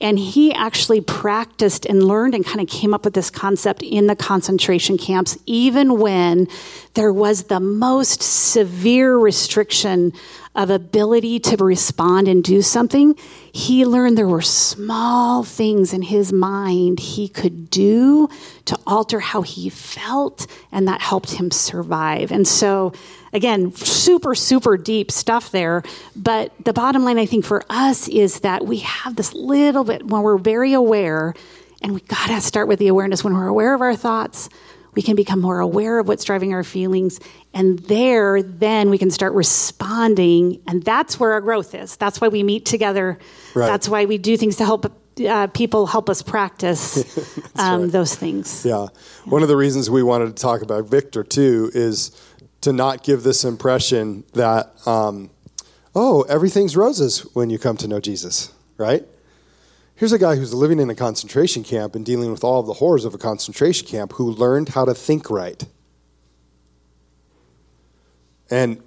[0.00, 4.08] And he actually practiced and learned and kind of came up with this concept in
[4.08, 6.48] the concentration camps, even when
[6.94, 10.12] there was the most severe restriction
[10.54, 13.14] of ability to respond and do something.
[13.52, 18.28] He learned there were small things in his mind he could do
[18.64, 22.32] to alter how he felt, and that helped him survive.
[22.32, 22.92] And so,
[23.36, 25.82] again, super, super deep stuff there.
[26.16, 30.06] But the bottom line, I think, for us is that we have this little bit
[30.06, 31.34] when we're very aware,
[31.82, 34.48] and we got to start with the awareness when we're aware of our thoughts.
[34.94, 37.20] We can become more aware of what's driving our feelings.
[37.52, 40.62] And there, then we can start responding.
[40.66, 41.96] And that's where our growth is.
[41.96, 43.18] That's why we meet together.
[43.54, 43.66] Right.
[43.66, 44.90] That's why we do things to help
[45.28, 47.16] uh, people help us practice
[47.56, 47.92] um, right.
[47.92, 48.64] those things.
[48.64, 48.88] Yeah.
[49.24, 52.10] One of the reasons we wanted to talk about Viktor, too, is
[52.62, 55.30] to not give this impression that, um,
[55.94, 59.04] oh, everything's roses when you come to know Jesus, right?
[59.94, 62.74] Here's a guy who's living in a concentration camp and dealing with all of the
[62.74, 65.64] horrors of a concentration camp who learned how to think right.
[68.50, 68.82] And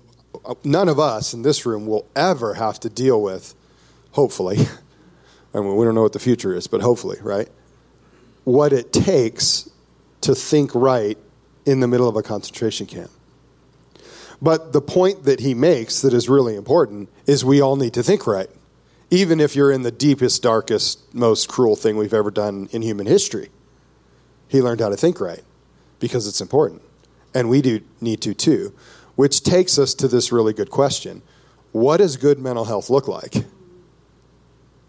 [0.63, 3.55] none of us in this room will ever have to deal with,
[4.11, 4.57] hopefully,
[5.53, 7.49] I mean, we don't know what the future is, but hopefully, right?
[8.43, 9.69] What it takes
[10.21, 11.17] to think right
[11.65, 13.09] in the middle of a concentration camp.
[14.41, 18.03] But the point that he makes that is really important is we all need to
[18.03, 18.49] think right
[19.11, 23.07] even if you're in the deepest, darkest, most cruel thing we've ever done in human
[23.07, 23.49] history.
[24.47, 25.43] He learned how to think right
[25.99, 26.81] because it's important.
[27.33, 28.73] And we do need to too,
[29.15, 31.21] which takes us to this really good question
[31.71, 33.45] What does good mental health look like?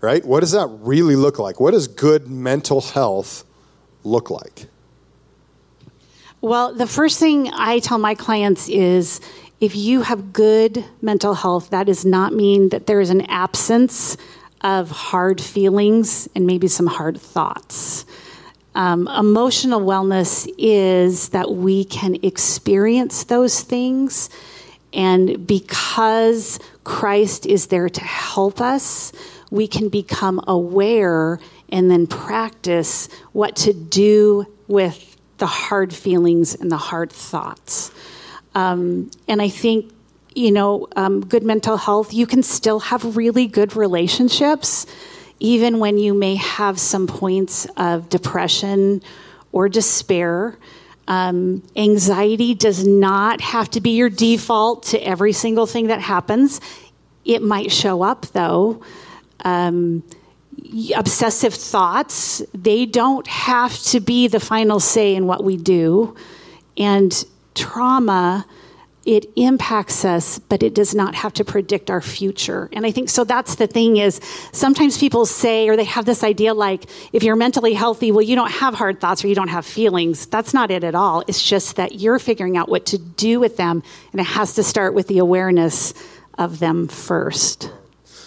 [0.00, 0.24] Right?
[0.24, 1.60] What does that really look like?
[1.60, 3.44] What does good mental health
[4.02, 4.66] look like?
[6.42, 9.20] Well, the first thing I tell my clients is
[9.60, 14.16] if you have good mental health, that does not mean that there is an absence
[14.62, 18.06] of hard feelings and maybe some hard thoughts.
[18.74, 24.30] Um, emotional wellness is that we can experience those things,
[24.94, 29.12] and because Christ is there to help us,
[29.50, 35.09] we can become aware and then practice what to do with
[35.40, 37.90] the hard feelings and the hard thoughts.
[38.54, 39.92] Um, and I think,
[40.34, 44.86] you know, um, good mental health, you can still have really good relationships,
[45.40, 49.02] even when you may have some points of depression
[49.50, 50.56] or despair.
[51.08, 56.60] Um, anxiety does not have to be your default to every single thing that happens.
[57.24, 58.82] It might show up, though.
[60.96, 66.16] Obsessive thoughts, they don't have to be the final say in what we do.
[66.76, 68.46] And trauma
[69.06, 72.68] it impacts us but it does not have to predict our future.
[72.72, 74.20] And i think so that's the thing is
[74.52, 78.36] sometimes people say or they have this idea like if you're mentally healthy well you
[78.36, 80.26] don't have hard thoughts or you don't have feelings.
[80.26, 81.24] That's not it at all.
[81.26, 84.62] It's just that you're figuring out what to do with them and it has to
[84.62, 85.94] start with the awareness
[86.38, 87.70] of them first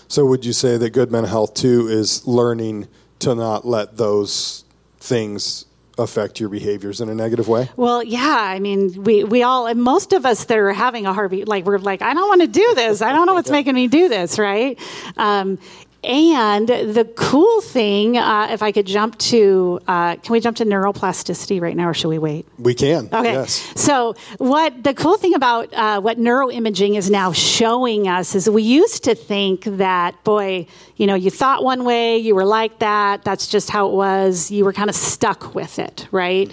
[0.08, 2.88] so would you say that good mental health too is learning
[3.20, 4.66] to not let those
[4.98, 5.66] things
[5.98, 7.70] affect your behaviors in a negative way?
[7.76, 8.36] Well, yeah.
[8.38, 11.78] I mean, we, we all, most of us that are having a heartbeat, like, we're
[11.78, 13.02] like, I don't want to do this.
[13.02, 13.58] I don't know what's yeah.
[13.58, 14.80] making me do this, right?
[15.18, 15.60] Um,
[16.04, 20.66] and the cool thing, uh, if I could jump to, uh, can we jump to
[20.66, 22.46] neuroplasticity right now, or should we wait?
[22.58, 23.08] We can.
[23.14, 23.34] Okay.
[23.34, 23.72] Yes.
[23.76, 28.64] So, what the cool thing about uh, what neuroimaging is now showing us is we
[28.64, 33.24] used to think that, boy, you know, you thought one way, you were like that,
[33.24, 36.52] that's just how it was, you were kind of stuck with it, right?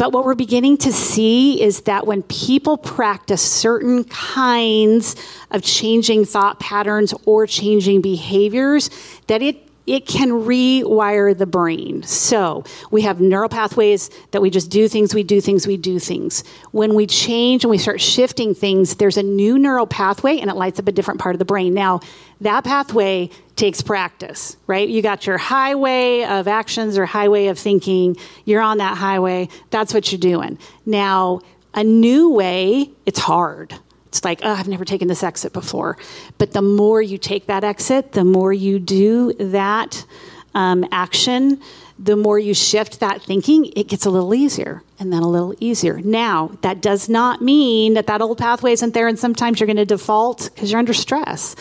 [0.00, 5.14] But what we're beginning to see is that when people practice certain kinds
[5.50, 8.88] of changing thought patterns or changing behaviors,
[9.26, 9.58] that it
[9.90, 12.04] it can rewire the brain.
[12.04, 12.62] So
[12.92, 16.44] we have neural pathways that we just do things, we do things, we do things.
[16.70, 20.54] When we change and we start shifting things, there's a new neural pathway and it
[20.54, 21.74] lights up a different part of the brain.
[21.74, 21.98] Now,
[22.40, 24.88] that pathway takes practice, right?
[24.88, 29.92] You got your highway of actions or highway of thinking, you're on that highway, that's
[29.92, 30.56] what you're doing.
[30.86, 31.40] Now,
[31.74, 33.76] a new way, it's hard
[34.10, 35.96] it's like, oh, I've never taken this exit before.
[36.36, 40.04] But the more you take that exit, the more you do that
[40.52, 41.60] um, action,
[41.96, 45.54] the more you shift that thinking, it gets a little easier and then a little
[45.60, 46.00] easier.
[46.00, 49.76] Now, that does not mean that that old pathway isn't there, and sometimes you're going
[49.76, 51.54] to default because you're under stress.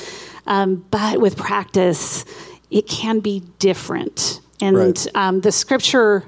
[0.47, 2.25] Um, but with practice,
[2.71, 4.41] it can be different.
[4.59, 5.07] And Right.
[5.13, 6.25] um, the scripture,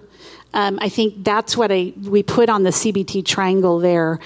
[0.53, 4.19] um, I think that's what I, we put on the CBT triangle there.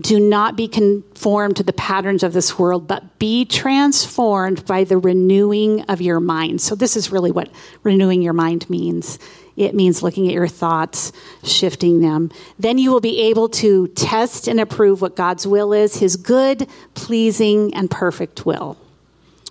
[0.00, 4.96] Do not be conformed to the patterns of this world, but be transformed by the
[4.96, 6.62] renewing of your mind.
[6.62, 7.50] So, this is really what
[7.82, 9.18] renewing your mind means.
[9.56, 11.12] It means looking at your thoughts,
[11.44, 12.30] shifting them.
[12.58, 16.66] Then you will be able to test and approve what God's will is, his good,
[16.94, 18.78] pleasing, and perfect will.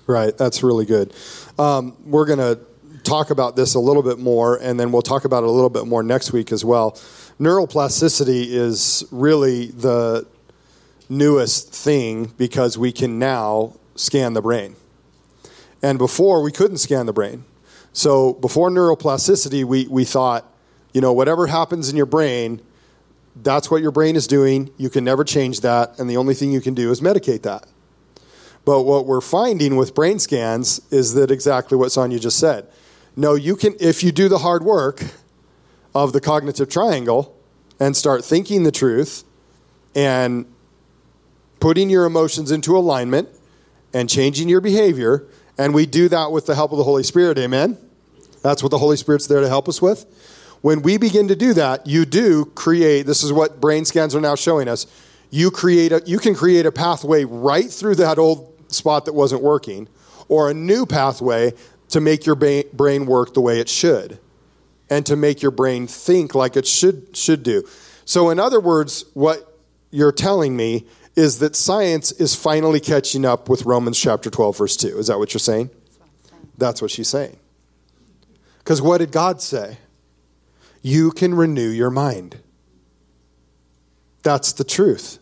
[0.08, 1.14] Right, that's really good.
[1.60, 2.60] Um, we're going to
[3.04, 5.70] talk about this a little bit more, and then we'll talk about it a little
[5.70, 6.92] bit more next week as well.
[7.40, 10.28] Neuroplasticity is really the
[11.12, 14.78] newest thing because we can now scan the brain.
[15.84, 17.44] And before, we couldn't scan the brain.
[17.92, 20.46] So before neuroplasticity, we, we thought,
[20.94, 22.62] you know, whatever happens in your brain,
[23.36, 24.72] that's what your brain is doing.
[24.78, 27.66] You can never change that, and the only thing you can do is medicate that.
[28.64, 32.68] But what we're finding with brain scans is that exactly what Sonya just said.
[33.18, 35.04] No, you can, if you do the hard work
[35.94, 37.38] of the cognitive triangle
[37.82, 39.26] and start thinking the truth
[39.94, 40.46] and
[41.62, 43.30] putting your emotions into alignment
[43.94, 45.26] and changing your behavior,
[45.58, 47.78] and we do that with the help of the Holy Spirit, amen?
[48.42, 50.06] That's what the Holy Spirit's there to help us with.
[50.62, 54.22] When we begin to do that, you do create, this is what brain scans are
[54.22, 54.88] now showing us.
[55.30, 59.42] You create a, you can create a pathway right through that old spot that wasn't
[59.42, 59.88] working,
[60.28, 61.54] or a new pathway
[61.90, 64.20] to make your brain work the way it should,
[64.90, 67.64] and to make your brain think like it should should do.
[68.06, 69.58] So, in other words, what
[69.92, 70.86] you're telling me
[71.16, 74.98] is that science is finally catching up with Romans chapter 12, verse 2.
[74.98, 75.70] Is that what you're saying?
[76.58, 77.38] That's what she's saying.
[78.60, 79.78] Because what did God say?
[80.82, 82.40] You can renew your mind.
[84.24, 85.20] That's the truth.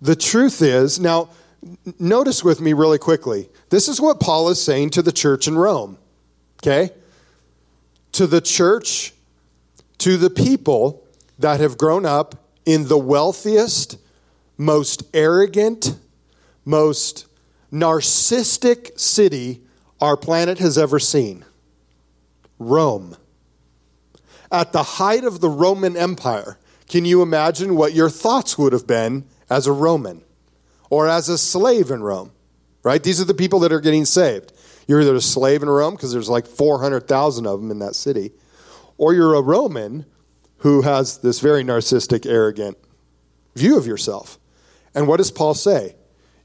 [0.00, 1.30] The truth is, now,
[1.98, 3.48] notice with me really quickly.
[3.70, 5.98] This is what Paul is saying to the church in Rome,
[6.62, 6.90] okay?
[8.12, 9.12] To the church,
[9.98, 11.04] to the people
[11.38, 13.98] that have grown up in the wealthiest,
[14.56, 15.98] most arrogant,
[16.64, 17.26] most
[17.72, 19.62] narcissistic city
[20.00, 21.44] our planet has ever seen
[22.58, 23.16] Rome.
[24.52, 28.86] At the height of the Roman Empire, can you imagine what your thoughts would have
[28.86, 30.22] been as a Roman
[30.90, 32.30] or as a slave in Rome?
[32.82, 33.02] Right?
[33.02, 34.52] These are the people that are getting saved.
[34.86, 38.32] You're either a slave in Rome, because there's like 400,000 of them in that city,
[38.98, 40.04] or you're a Roman
[40.58, 42.76] who has this very narcissistic, arrogant
[43.54, 44.38] view of yourself.
[44.94, 45.96] And what does Paul say?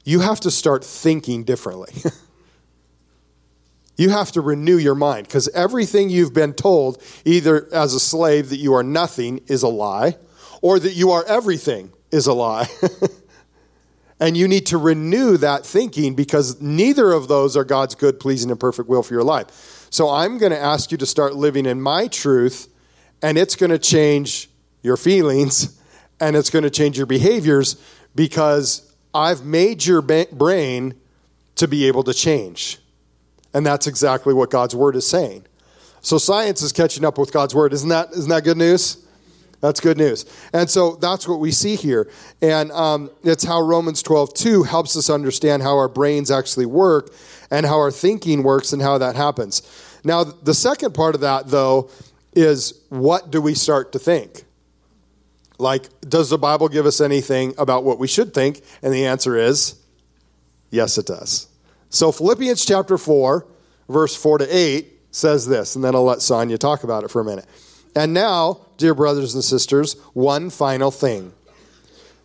[0.04, 1.92] You have to start thinking differently.
[3.96, 8.48] you have to renew your mind because everything you've been told, either as a slave
[8.48, 10.16] that you are nothing, is a lie,
[10.62, 12.66] or that you are everything is a lie.
[14.20, 18.50] and you need to renew that thinking because neither of those are God's good, pleasing,
[18.50, 19.86] and perfect will for your life.
[19.90, 22.68] So I'm going to ask you to start living in my truth,
[23.22, 24.48] and it's going to change
[24.82, 25.76] your feelings
[26.20, 27.76] and it's going to change your behaviors
[28.14, 30.94] because I've made your brain
[31.56, 32.78] to be able to change.
[33.52, 35.44] And that's exactly what God's word is saying.
[36.02, 37.72] So science is catching up with God's word.
[37.72, 39.04] Isn't that, isn't that good news?
[39.60, 40.24] That's good news.
[40.54, 42.10] And so that's what we see here.
[42.40, 47.12] And um, it's how Romans 12, 2 helps us understand how our brains actually work
[47.50, 49.60] and how our thinking works and how that happens.
[50.02, 51.90] Now, the second part of that, though,
[52.32, 54.44] is what do we start to think?
[55.60, 58.62] Like, does the Bible give us anything about what we should think?
[58.82, 59.74] And the answer is
[60.70, 61.48] yes, it does.
[61.90, 63.46] So, Philippians chapter 4,
[63.88, 67.20] verse 4 to 8 says this, and then I'll let Sonya talk about it for
[67.20, 67.46] a minute.
[67.94, 71.32] And now, dear brothers and sisters, one final thing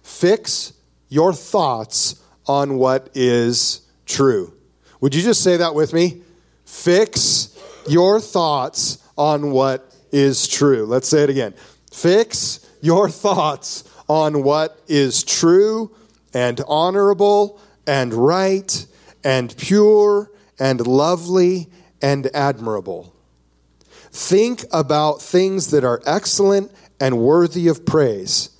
[0.03, 0.73] fix
[1.09, 4.53] your thoughts on what is true.
[5.01, 6.21] Would you just say that with me?
[6.65, 7.57] Fix
[7.87, 10.85] your thoughts on what is true.
[10.85, 11.53] Let's say it again.
[11.91, 15.93] Fix your thoughts on what is true
[16.33, 18.85] and honorable and right
[19.23, 21.67] and pure and lovely
[22.01, 23.15] and admirable.
[24.11, 28.51] Think about things that are excellent and worthy of praise.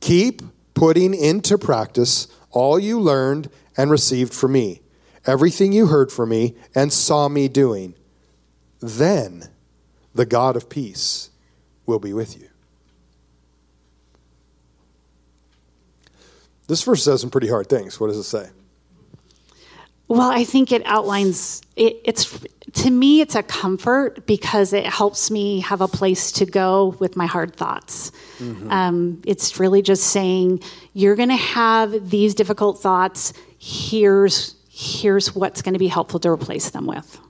[0.00, 0.42] Keep
[0.74, 4.82] putting into practice all you learned and received from me,
[5.26, 7.94] everything you heard from me and saw me doing.
[8.80, 9.48] Then
[10.14, 11.30] the God of peace
[11.86, 12.48] will be with you.
[16.66, 18.00] This verse says some pretty hard things.
[18.00, 18.50] What does it say?
[20.08, 22.38] Well, I think it outlines it, it's
[22.72, 27.16] to me it's a comfort because it helps me have a place to go with
[27.16, 28.12] my hard thoughts.
[28.38, 28.70] Mm-hmm.
[28.70, 30.62] Um, it's really just saying
[30.92, 33.32] you're going to have these difficult thoughts.
[33.58, 37.20] Here's here's what's going to be helpful to replace them with.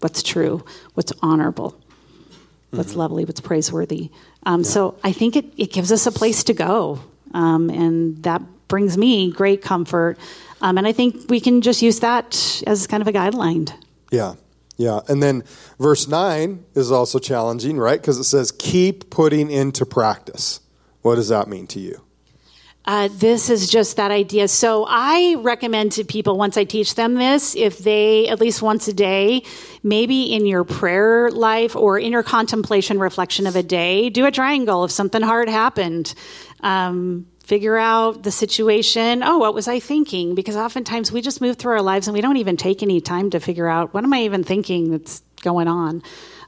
[0.00, 1.78] What's true, what's honorable,
[2.70, 2.98] what's mm-hmm.
[2.98, 4.10] lovely, what's praiseworthy.
[4.44, 4.66] Um, yeah.
[4.66, 7.00] So I think it, it gives us a place to go,
[7.32, 10.18] um, and that brings me great comfort.
[10.60, 13.72] Um, and I think we can just use that as kind of a guideline.
[14.10, 14.34] Yeah,
[14.76, 15.00] yeah.
[15.08, 15.44] And then
[15.78, 18.00] verse 9 is also challenging, right?
[18.00, 20.60] Because it says, keep putting into practice.
[21.02, 22.02] What does that mean to you?
[22.86, 24.48] Uh, this is just that idea.
[24.48, 28.88] So I recommend to people once I teach them this, if they at least once
[28.88, 29.42] a day,
[29.82, 34.30] maybe in your prayer life or in your contemplation reflection of a day, do a
[34.30, 36.14] triangle if something hard happened.
[36.62, 39.22] Um, figure out the situation.
[39.24, 40.34] Oh, what was I thinking?
[40.34, 43.30] Because oftentimes we just move through our lives and we don't even take any time
[43.30, 46.02] to figure out what am I even thinking that's going on.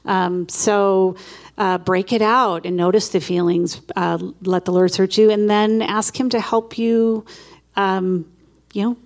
[0.05, 1.17] Um, so
[1.57, 3.81] uh, break it out and notice the feelings.
[3.95, 7.25] Uh, let the Lord search you, and then ask Him to help you.
[7.75, 8.31] Um,
[8.73, 8.97] you know,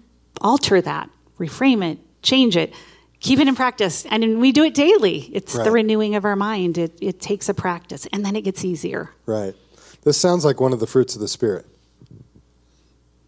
[0.42, 2.74] alter that, reframe it, change it
[3.20, 5.64] keep it in practice and we do it daily it's right.
[5.64, 9.10] the renewing of our mind it, it takes a practice and then it gets easier
[9.26, 9.56] right
[10.08, 11.66] this sounds like one of the fruits of the spirit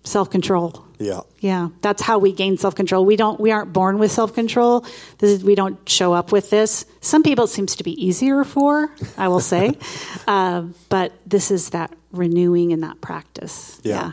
[0.06, 0.86] self control.
[0.98, 1.22] Yeah.
[1.40, 1.70] Yeah.
[1.82, 3.06] That's how we gain self control.
[3.06, 4.86] We don't we aren't born with self control.
[5.22, 6.86] we don't show up with this.
[7.02, 9.78] Some people it seems to be easier for, I will say.
[10.28, 13.80] uh, but this is that renewing and that practice.
[13.84, 13.96] Yeah.
[13.96, 14.12] yeah.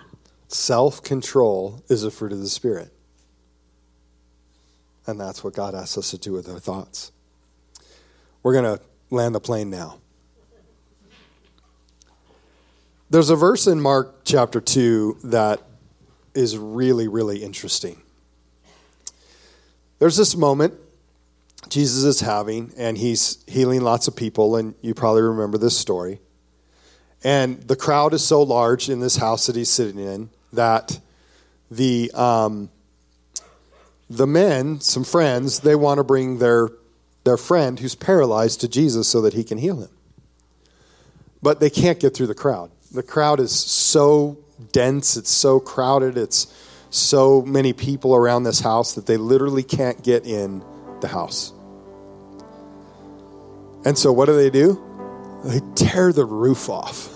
[0.48, 2.92] Self control is a fruit of the spirit.
[5.06, 7.12] And that's what God asks us to do with our thoughts.
[8.42, 10.00] We're going to land the plane now.
[13.08, 15.62] There's a verse in Mark chapter 2 that
[16.34, 18.02] is really, really interesting.
[20.00, 20.74] There's this moment
[21.68, 26.18] Jesus is having, and he's healing lots of people, and you probably remember this story.
[27.22, 30.98] And the crowd is so large in this house that he's sitting in that
[31.70, 32.70] the um,
[34.10, 36.70] the men, some friends, they want to bring their
[37.22, 39.90] their friend who's paralyzed to Jesus so that he can heal him.
[41.40, 42.72] But they can't get through the crowd.
[42.92, 44.38] The crowd is so
[44.72, 46.46] dense, it's so crowded, it's
[46.90, 50.64] so many people around this house that they literally can't get in
[51.00, 51.52] the house.
[53.84, 54.82] And so what do they do?
[55.44, 57.08] They tear the roof off.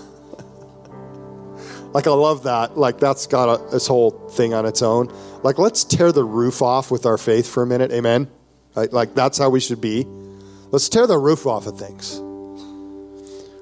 [1.93, 2.77] like I love that.
[2.77, 5.13] Like that's got a, this whole thing on its own.
[5.43, 7.91] Like let's tear the roof off with our faith for a minute.
[7.91, 8.29] Amen.
[8.75, 10.05] Like, like that's how we should be.
[10.71, 12.21] Let's tear the roof off of things.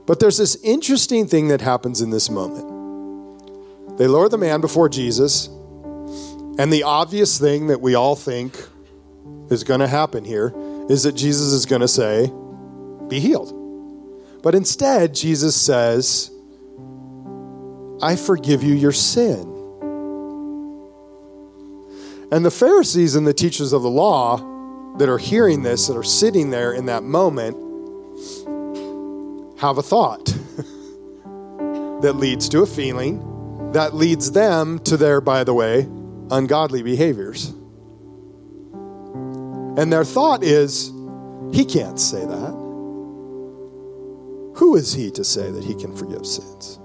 [0.10, 4.00] But there's this interesting thing that happens in this moment.
[4.00, 5.46] They lower the man before Jesus,
[6.58, 8.58] and the obvious thing that we all think
[9.52, 10.52] is going to happen here
[10.90, 12.34] is that Jesus is going to say,
[13.08, 13.54] Be healed.
[14.42, 16.32] But instead, Jesus says,
[18.02, 19.42] I forgive you your sin.
[22.32, 24.38] And the Pharisees and the teachers of the law
[24.98, 27.69] that are hearing this, that are sitting there in that moment,
[29.60, 30.26] have a thought
[32.02, 33.26] that leads to a feeling
[33.74, 35.88] that leads them to their, by the way,
[36.32, 37.54] ungodly behaviors.
[39.78, 40.92] And their thought is,
[41.54, 42.52] he can't say that.
[44.56, 46.80] Who is he to say that he can forgive sins?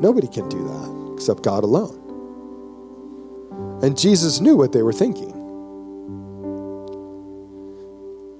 [0.00, 2.00] Nobody can do that except God alone.
[3.82, 5.30] And Jesus knew what they were thinking.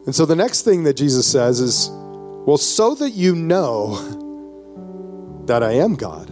[0.05, 1.91] And so the next thing that Jesus says is,
[2.45, 3.97] Well, so that you know
[5.47, 6.29] that I am God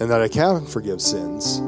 [0.00, 1.58] and that I can forgive sins,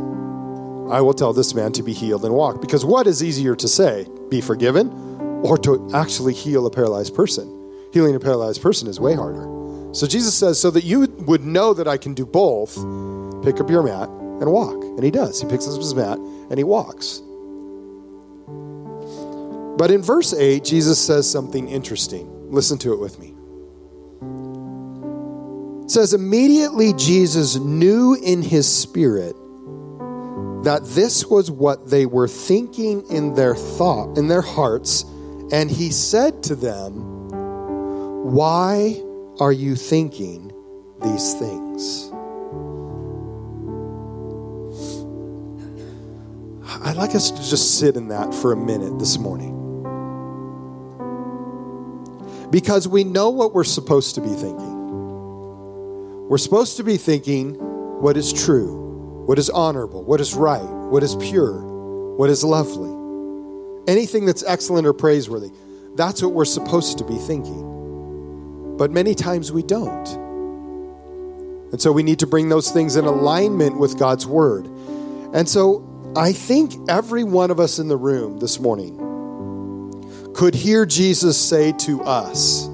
[0.92, 2.60] I will tell this man to be healed and walk.
[2.60, 4.90] Because what is easier to say, be forgiven,
[5.44, 7.56] or to actually heal a paralyzed person?
[7.92, 9.48] Healing a paralyzed person is way harder.
[9.92, 12.74] So Jesus says, so that you would know that I can do both,
[13.44, 14.82] pick up your mat and walk.
[14.84, 15.40] And he does.
[15.40, 17.22] He picks up his mat and he walks.
[19.76, 22.52] But in verse 8, Jesus says something interesting.
[22.52, 23.34] Listen to it with me.
[25.90, 29.34] It says, Immediately Jesus knew in his spirit
[30.62, 35.02] that this was what they were thinking in their thought, in their hearts,
[35.50, 36.92] and he said to them,
[38.32, 39.02] Why
[39.40, 40.52] are you thinking
[41.02, 42.08] these things?
[46.86, 49.56] I'd like us to just sit in that for a minute this morning.
[52.52, 54.69] Because we know what we're supposed to be thinking.
[56.30, 57.56] We're supposed to be thinking
[58.00, 61.60] what is true, what is honorable, what is right, what is pure,
[62.16, 62.88] what is lovely.
[63.92, 65.50] Anything that's excellent or praiseworthy.
[65.96, 68.76] That's what we're supposed to be thinking.
[68.76, 70.06] But many times we don't.
[71.72, 74.66] And so we need to bring those things in alignment with God's word.
[75.34, 78.96] And so I think every one of us in the room this morning
[80.36, 82.68] could hear Jesus say to us,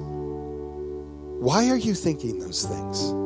[1.39, 3.16] Why are you thinking those things?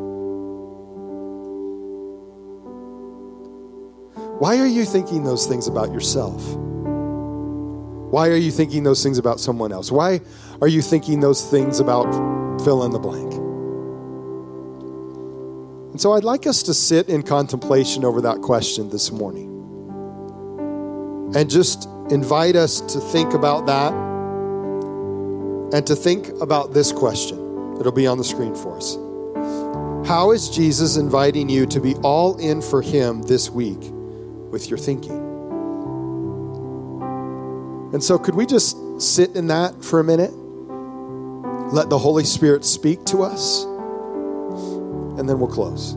[4.42, 6.44] Why are you thinking those things about yourself?
[8.12, 9.92] Why are you thinking those things about someone else?
[9.92, 10.20] Why
[10.64, 12.12] are you thinking those things about
[12.64, 13.32] fill in the blank?
[15.92, 19.50] And so I'd like us to sit in contemplation over that question this morning
[21.36, 23.94] and just invite us to think about that
[25.72, 27.78] and to think about this question.
[27.80, 28.96] It'll be on the screen for us.
[30.10, 33.92] How is Jesus inviting you to be all in for Him this week
[34.52, 35.32] with your thinking?
[37.94, 40.32] And so, could we just sit in that for a minute?
[41.74, 45.96] Let the Holy Spirit speak to us, and then we'll close.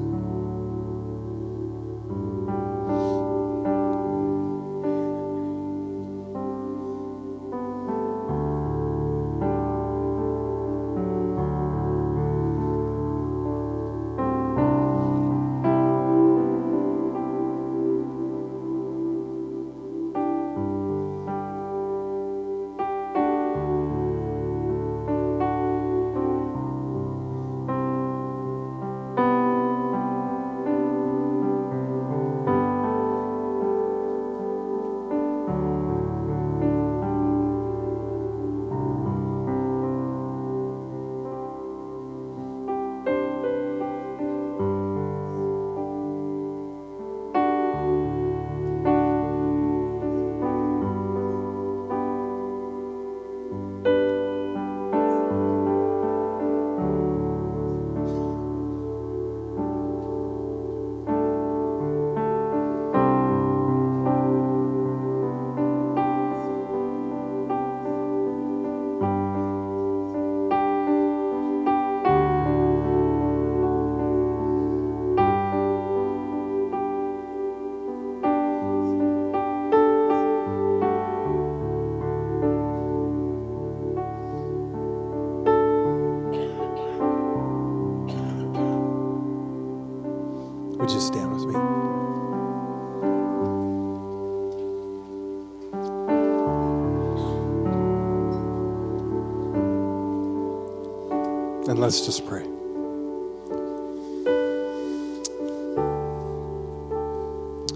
[101.75, 102.45] And let's just pray.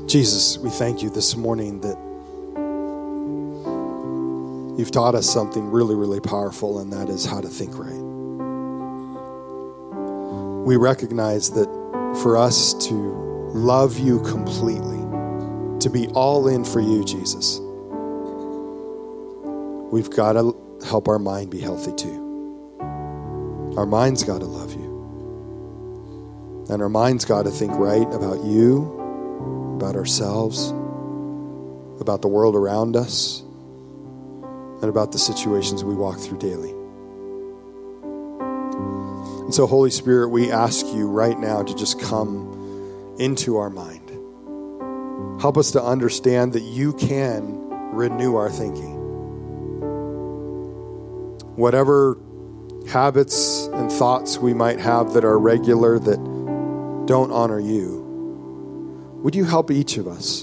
[0.06, 1.98] Jesus, we thank you this morning that
[4.78, 8.00] you've taught us something really, really powerful, and that is how to think right.
[10.64, 11.66] We recognize that
[12.22, 12.94] for us to
[13.52, 15.00] love you completely,
[15.80, 17.58] to be all in for you, Jesus,
[19.90, 22.27] we've got to help our mind be healthy too.
[23.78, 26.66] Our mind's got to love you.
[26.68, 30.70] And our mind's got to think right about you, about ourselves,
[32.00, 33.40] about the world around us,
[34.82, 36.70] and about the situations we walk through daily.
[39.44, 44.10] And so, Holy Spirit, we ask you right now to just come into our mind.
[45.40, 48.96] Help us to understand that you can renew our thinking.
[51.54, 52.18] Whatever
[52.88, 56.18] habits and thoughts we might have that are regular, that
[57.06, 58.04] don't honor you,
[59.22, 60.42] would you help each of us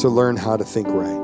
[0.00, 1.20] to learn how to think right,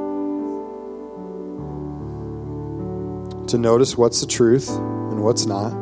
[3.48, 5.72] to notice what's the truth and what's not,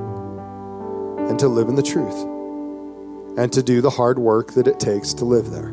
[1.28, 2.22] and to live in the truth,
[3.36, 5.72] and to do the hard work that it takes to live there,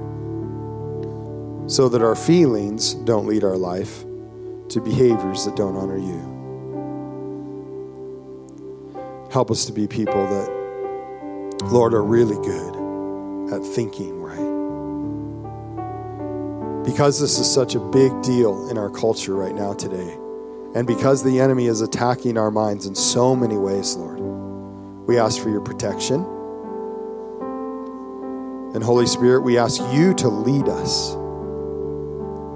[1.67, 4.03] so that our feelings don't lead our life
[4.69, 6.40] to behaviors that don't honor you.
[9.31, 10.49] Help us to be people that,
[11.71, 12.75] Lord, are really good
[13.53, 14.51] at thinking right.
[16.83, 20.17] Because this is such a big deal in our culture right now today,
[20.75, 24.19] and because the enemy is attacking our minds in so many ways, Lord,
[25.07, 26.25] we ask for your protection.
[28.75, 31.15] And Holy Spirit, we ask you to lead us.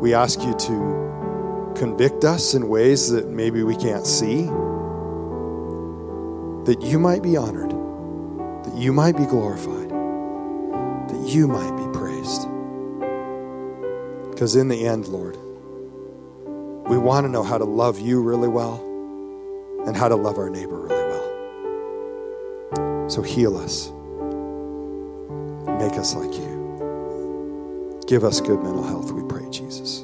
[0.01, 4.49] We ask you to convict us in ways that maybe we can't see,
[6.65, 7.71] that you might be honored,
[8.65, 12.47] that you might be glorified, that you might be praised.
[14.31, 15.37] Because in the end, Lord,
[16.89, 18.81] we want to know how to love you really well
[19.85, 23.09] and how to love our neighbor really well.
[23.09, 23.91] So heal us,
[25.79, 28.01] make us like you.
[28.07, 30.01] Give us good mental health, we pray, Jesus.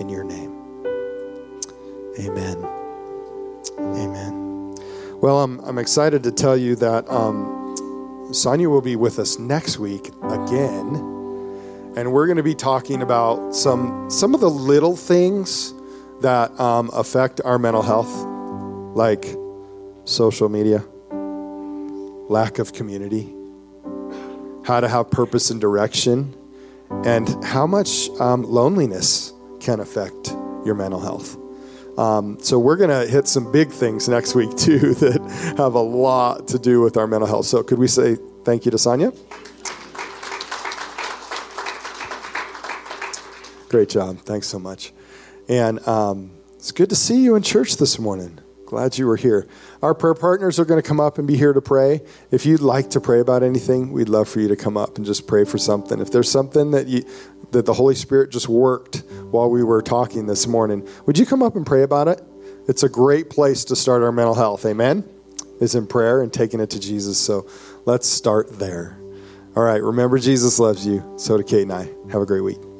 [0.00, 0.50] In your name.
[2.18, 2.81] Amen.
[5.22, 9.78] Well, I'm, I'm excited to tell you that um, Sonya will be with us next
[9.78, 10.96] week again.
[11.96, 15.74] And we're going to be talking about some, some of the little things
[16.22, 18.12] that um, affect our mental health,
[18.96, 19.36] like
[20.06, 20.84] social media,
[22.28, 23.32] lack of community,
[24.64, 26.34] how to have purpose and direction,
[27.04, 30.32] and how much um, loneliness can affect
[30.66, 31.36] your mental health.
[31.98, 35.80] Um, so we're going to hit some big things next week too that have a
[35.80, 37.46] lot to do with our mental health.
[37.46, 39.12] So could we say thank you to Sonya?
[43.68, 44.18] Great job.
[44.18, 44.92] Thanks so much.
[45.48, 48.38] And um, it's good to see you in church this morning.
[48.72, 49.46] Glad you were here.
[49.82, 52.00] Our prayer partners are going to come up and be here to pray.
[52.30, 55.04] If you'd like to pray about anything, we'd love for you to come up and
[55.04, 56.00] just pray for something.
[56.00, 57.04] If there's something that you
[57.50, 61.42] that the Holy Spirit just worked while we were talking this morning, would you come
[61.42, 62.22] up and pray about it?
[62.66, 64.64] It's a great place to start our mental health.
[64.64, 65.06] Amen.
[65.60, 67.18] Is in prayer and taking it to Jesus.
[67.18, 67.46] So
[67.84, 68.98] let's start there.
[69.54, 69.82] All right.
[69.82, 71.12] Remember, Jesus loves you.
[71.18, 71.90] So do Kate and I.
[72.10, 72.71] Have a great week.